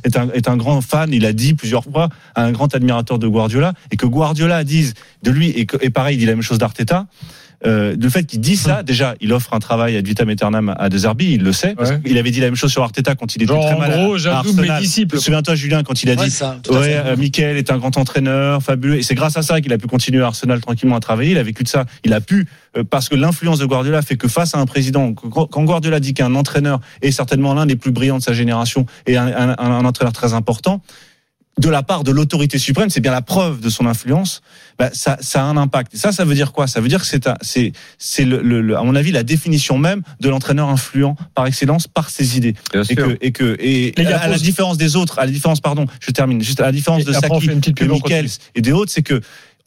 est, 0.04 0.16
un, 0.16 0.30
est 0.30 0.48
un 0.48 0.56
grand 0.56 0.80
fan, 0.82 1.12
il 1.12 1.26
a 1.26 1.32
dit 1.32 1.54
plusieurs 1.54 1.82
fois, 1.82 2.10
un 2.36 2.52
grand 2.52 2.72
admirateur 2.72 3.18
de 3.18 3.26
Guardiola. 3.26 3.72
Et 3.90 3.96
que 3.96 4.06
Guardiola 4.06 4.62
dise 4.62 4.94
de 5.24 5.32
lui, 5.32 5.48
et, 5.48 5.66
que, 5.66 5.76
et 5.80 5.90
pareil, 5.90 6.14
il 6.14 6.20
dit 6.20 6.26
la 6.26 6.34
même 6.34 6.42
chose 6.42 6.58
d'Arteta. 6.58 7.06
Euh, 7.66 7.94
le 8.00 8.08
fait 8.08 8.24
qu'il 8.24 8.40
dit 8.40 8.56
ça, 8.56 8.82
déjà, 8.82 9.14
il 9.20 9.32
offre 9.34 9.52
un 9.52 9.58
travail 9.58 9.96
ad 9.96 10.06
vitam 10.06 10.28
aeternam 10.30 10.74
à 10.78 10.88
Deserbi, 10.88 11.32
il 11.34 11.42
le 11.42 11.52
sait. 11.52 11.74
parce 11.74 11.90
Ouais. 11.90 12.00
qu'il 12.00 12.16
avait 12.16 12.30
dit 12.30 12.40
la 12.40 12.46
même 12.46 12.56
chose 12.56 12.70
sur 12.72 12.82
Arteta 12.82 13.14
quand 13.14 13.36
il 13.36 13.42
était 13.42 13.52
Genre, 13.52 13.64
très 13.66 13.74
en 13.74 13.78
mal 13.78 13.92
à- 13.92 13.96
gros, 13.98 14.14
à 14.14 14.18
j'adoube 14.18 14.60
mes 14.60 14.78
disciples. 14.80 15.18
Souviens-toi, 15.18 15.54
Julien, 15.56 15.82
quand 15.82 16.02
il 16.02 16.10
a 16.10 16.14
Ouais, 16.14 16.24
dit 16.24 16.30
ça, 16.30 16.58
tout 16.62 16.74
à 16.74 16.80
Ouais, 16.80 16.84
fait. 16.88 16.96
euh, 17.04 17.16
Michael 17.16 17.56
est 17.58 17.70
un 17.70 17.76
grand 17.78 17.96
entraîneur, 17.98 18.62
fabuleux. 18.62 18.96
Et 18.96 19.02
c'est 19.02 19.14
grâce 19.14 19.36
à 19.36 19.42
ça 19.42 19.60
qu'il 19.60 19.72
a 19.74 19.78
pu 19.78 19.86
continuer 19.88 20.22
à 20.22 20.26
Arsenal 20.28 20.60
tranquillement 20.60 20.96
à 20.96 21.00
travailler. 21.00 21.32
Il 21.32 21.38
a 21.38 21.42
vécu 21.42 21.62
de 21.62 21.68
ça. 21.68 21.84
Il 22.04 22.14
a 22.14 22.20
pu, 22.22 22.46
euh, 22.78 22.84
parce 22.88 23.08
que 23.10 23.14
l'influence 23.14 23.58
de 23.58 23.66
Guardiola 23.66 24.00
fait 24.00 24.16
que 24.16 24.28
face 24.28 24.54
à 24.54 24.58
un 24.58 24.66
président, 24.66 25.12
quand 25.12 25.46
quand 25.46 25.64
Guardiola 25.64 26.00
dit 26.00 26.14
qu'un 26.14 26.34
entraîneur 26.34 26.80
est 27.02 27.10
certainement 27.10 27.52
l'un 27.54 27.66
des 27.66 27.76
plus 27.76 27.90
brillants 27.92 28.18
de 28.18 28.22
sa 28.22 28.32
génération 28.32 28.86
et 29.06 29.16
un, 29.18 29.26
un- 29.26 29.56
un 29.58 29.84
entraîneur 29.84 30.12
très 30.14 30.32
important, 30.32 30.80
de 31.60 31.68
la 31.68 31.82
part 31.82 32.04
de 32.04 32.10
l'autorité 32.10 32.58
suprême, 32.58 32.90
c'est 32.90 33.00
bien 33.00 33.12
la 33.12 33.22
preuve 33.22 33.60
de 33.60 33.68
son 33.68 33.86
influence. 33.86 34.40
Bah, 34.78 34.90
ça, 34.92 35.18
ça 35.20 35.42
a 35.42 35.44
un 35.44 35.56
impact. 35.56 35.94
Et 35.94 35.96
ça, 35.98 36.10
ça 36.10 36.24
veut 36.24 36.34
dire 36.34 36.52
quoi? 36.52 36.66
Ça 36.66 36.80
veut 36.80 36.88
dire 36.88 37.00
que 37.00 37.06
c'est, 37.06 37.26
un- 37.26 37.36
c'est, 37.42 37.72
c'est 37.98 38.24
le, 38.24 38.40
le- 38.40 38.62
le- 38.62 38.76
à 38.76 38.82
mon 38.82 38.94
avis, 38.94 39.12
la 39.12 39.22
définition 39.22 39.76
même 39.78 40.02
de 40.20 40.28
l'entraîneur 40.30 40.68
influent 40.68 41.16
par 41.34 41.46
excellence 41.46 41.86
par 41.86 42.08
ses 42.10 42.36
idées 42.38 42.54
Bien 42.72 42.82
et 42.82 42.84
sûr. 42.84 42.96
que 42.96 43.18
et 43.20 43.32
que 43.32 43.56
et 43.60 43.92
Les 43.96 44.06
à, 44.06 44.18
à 44.20 44.28
la 44.28 44.38
différence 44.38 44.78
des 44.78 44.96
autres, 44.96 45.18
à 45.18 45.26
la 45.26 45.30
différence 45.30 45.60
pardon, 45.60 45.86
je 46.00 46.10
termine 46.12 46.42
juste 46.42 46.60
à 46.60 46.64
la 46.64 46.72
différence 46.72 47.02
Et 47.02 47.04
de 47.04 47.12
Saki, 47.12 47.26
de 47.26 47.28
continue. 47.28 48.26
et 48.54 48.60
des 48.62 48.72
autres, 48.72 48.90
c'est 48.90 49.02
que 49.02 49.20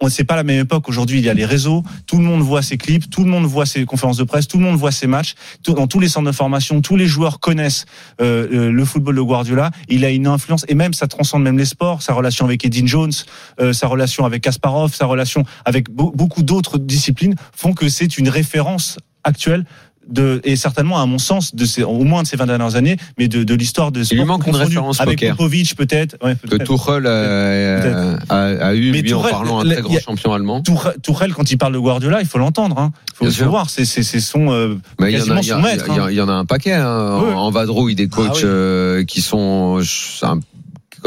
on 0.04 0.10
c'est 0.10 0.24
pas 0.24 0.36
la 0.36 0.44
même 0.44 0.60
époque 0.60 0.90
aujourd'hui. 0.90 1.20
Il 1.20 1.26
y 1.26 1.30
a 1.30 1.34
les 1.34 1.46
réseaux, 1.46 1.84
tout 2.06 2.18
le 2.18 2.24
monde 2.24 2.42
voit 2.42 2.62
ses 2.62 2.78
clips, 2.78 3.10
tout 3.10 3.24
le 3.24 3.30
monde 3.30 3.46
voit 3.46 3.66
ses 3.66 3.86
conférences 3.86 4.18
de 4.18 4.24
presse, 4.24 4.48
tout 4.48 4.58
le 4.58 4.64
monde 4.64 4.76
voit 4.78 4.92
ses 4.92 5.08
matchs. 5.08 5.34
Dans 5.66 5.88
tous 5.88 6.00
les 6.00 6.10
centres 6.10 6.28
de 6.28 6.36
formation, 6.36 6.82
tous 6.82 6.96
les 6.98 7.08
joueurs 7.08 7.40
connaissent 7.40 7.86
euh, 8.22 8.48
euh, 8.52 8.72
le 8.72 8.86
football 8.86 9.16
de 9.16 9.22
Guardiola. 9.22 9.72
Il 9.88 10.04
a 10.06 10.10
une 10.10 10.28
influence 10.28 10.66
et 10.68 10.76
même 10.76 10.94
ça 10.94 11.08
transcende 11.08 11.44
même 11.44 11.58
les 11.58 11.66
sports. 11.66 12.02
Sa 12.02 12.14
relation 12.14 12.46
avec 12.46 12.64
Edin 12.66 12.86
Jones, 12.86 13.12
euh, 13.60 13.74
sa 13.74 13.88
relation 13.88 14.26
avec 14.26 14.44
Kasparov, 14.44 14.94
sa 14.94 15.06
relation 15.06 15.44
avec 15.66 15.90
beau- 15.90 16.12
beaucoup 16.14 16.44
d'autres 16.44 16.78
disciplines 16.78 17.36
font 17.56 17.74
que 17.74 17.88
c'est 17.90 18.18
une 18.18 18.30
référence 18.30 18.98
actuelle 19.24 19.66
de, 20.10 20.42
et 20.44 20.56
certainement 20.56 21.02
à 21.02 21.06
mon 21.06 21.18
sens 21.18 21.56
de 21.56 21.66
ces, 21.66 21.84
au 21.84 22.04
moins 22.04 22.24
de 22.24 22.28
ces 22.28 22.36
20 22.38 22.46
dernières 22.48 22.76
années, 22.76 22.98
mais 23.18 23.28
de, 23.28 23.44
de 23.44 23.54
l'histoire 23.56 23.92
de 23.92 24.04
sport 24.04 24.18
lui 24.18 24.26
manque 24.26 24.48
une 24.48 24.56
référence 24.56 25.00
avec 25.02 25.20
poker. 25.20 25.36
Popovic 25.36 25.76
peut-être. 25.76 26.18
Ouais, 26.24 26.36
que 26.36 26.48
peut-être. 26.48 26.66
Tuchel 26.76 27.04
euh, 27.06 28.18
a, 28.30 28.36
a 28.68 28.74
eu 28.74 28.92
Mais 28.92 29.02
lui 29.02 29.14
en 29.14 29.18
Tourelle, 29.18 29.32
parlant 29.32 29.60
un 29.60 29.64
le- 29.64 29.70
très 29.72 29.82
grand 29.82 29.94
il 29.94 29.98
a- 29.98 30.02
champion 30.02 30.34
allemand. 30.34 30.62
Tourelle, 30.62 30.96
Tourelle, 31.02 31.34
quand 31.34 31.50
il 31.52 31.58
parle 31.58 31.74
de 31.74 31.80
Guardiola, 31.80 32.22
il 32.22 32.28
faut 32.28 32.38
l'entendre. 32.38 32.78
Hein. 32.80 32.92
Il 33.14 33.16
faut, 33.16 33.26
Bien 33.26 33.34
sûr. 33.34 33.50
voir, 33.50 33.70
c'est 33.70 33.86
son 33.86 34.52
euh, 34.52 34.76
Bah, 35.00 35.10
il 35.10 35.18
y 35.18 35.22
en 35.22 35.36
a, 35.36 35.40
il 35.40 35.44
son 35.46 35.60
maître. 35.62 35.86
il 35.88 35.96
y 35.96 36.00
a- 36.00 36.04
hein. 36.04 36.08
il 36.12 36.16
y 36.16 36.22
en 36.22 36.30
a 36.30 36.34
un 36.34 36.46
paquet. 36.46 36.74
Hein. 36.74 37.20
Oui. 37.24 37.34
En, 37.34 37.50
vadrouille, 37.52 37.96
des 37.96 38.08
coachs 38.08 38.28
Ah 38.32 38.36
oui. 38.36 38.42
euh, 38.46 39.04
qui 39.06 39.22
sont 39.22 39.80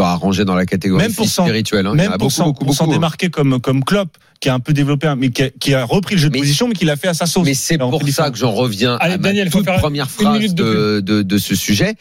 un- 0.04 0.08
arrangés 0.08 0.44
dans 0.44 0.54
la 0.54 0.66
catégorie 0.66 1.02
Même 1.02 1.14
pour 1.14 1.28
spirituelle. 1.28 1.86
Hein. 1.86 1.94
Même 1.94 2.12
pour 2.18 2.30
beaucoup, 2.30 2.64
pour 2.64 2.74
s'en 2.74 2.84
beaucoup. 2.84 2.92
hein. 2.92 2.96
démarquer 2.96 3.28
comme 3.30 3.60
comme 3.60 3.84
Klopp, 3.84 4.08
qui 4.40 4.48
a 4.48 4.54
un 4.54 4.60
peu 4.60 4.72
développé, 4.72 5.06
un- 5.06 5.16
mais 5.16 5.30
qui 5.30 5.42
a, 5.44 5.50
qui 5.50 5.74
a 5.74 5.84
repris 5.84 6.14
le 6.16 6.20
jeu 6.20 6.28
de 6.28 6.34
Mais- 6.34 6.40
position, 6.40 6.68
mais 6.68 6.74
qui 6.74 6.84
l'a 6.84 6.96
fait 6.96 7.08
à 7.08 7.14
sa 7.14 7.26
sauce. 7.26 7.44
Mais 7.44 7.54
c'est 7.54 7.74
Alors, 7.74 7.90
pour 7.90 8.06
ça 8.08 8.30
que 8.30 8.36
j'en 8.38 8.52
reviens 8.52 8.96
Allez, 9.00 9.14
à 9.14 9.18
ma 9.18 9.22
Daniel, 9.22 9.50
faut 9.50 9.62
toute 9.62 9.76
première 9.78 10.10
phrase 10.10 10.54
de, 10.54 11.00
de, 11.04 11.22
de 11.22 11.38
ce 11.38 11.54
sujet. 11.54 11.94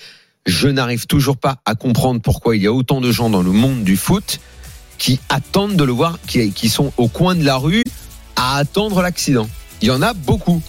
Je 0.45 0.67
n'arrive 0.67 1.07
toujours 1.07 1.37
pas 1.37 1.57
à 1.65 1.73
comprendre 1.75 2.21
pourquoi 2.21 2.55
il 2.55 2.61
y 2.63 2.67
a 2.67 2.71
autant 2.73 3.01
de 3.01 3.11
gens 3.11 3.29
dans 3.31 3.41
le 3.41 3.51
monde 3.51 3.83
du 3.83 3.95
foot 3.97 4.39
qui 4.97 5.19
attendent 5.29 5.75
de 5.75 5.83
le 5.83 5.91
voir, 5.91 6.19
qui, 6.27 6.51
qui 6.51 6.69
sont 6.69 6.91
au 6.97 7.07
coin 7.07 7.33
de 7.35 7.43
la 7.43 7.57
rue 7.57 7.83
à 8.35 8.57
attendre 8.57 9.01
l'accident. 9.01 9.49
Il 9.81 9.87
y 9.87 9.91
en 9.91 10.01
a 10.01 10.13
beaucoup. 10.13 10.61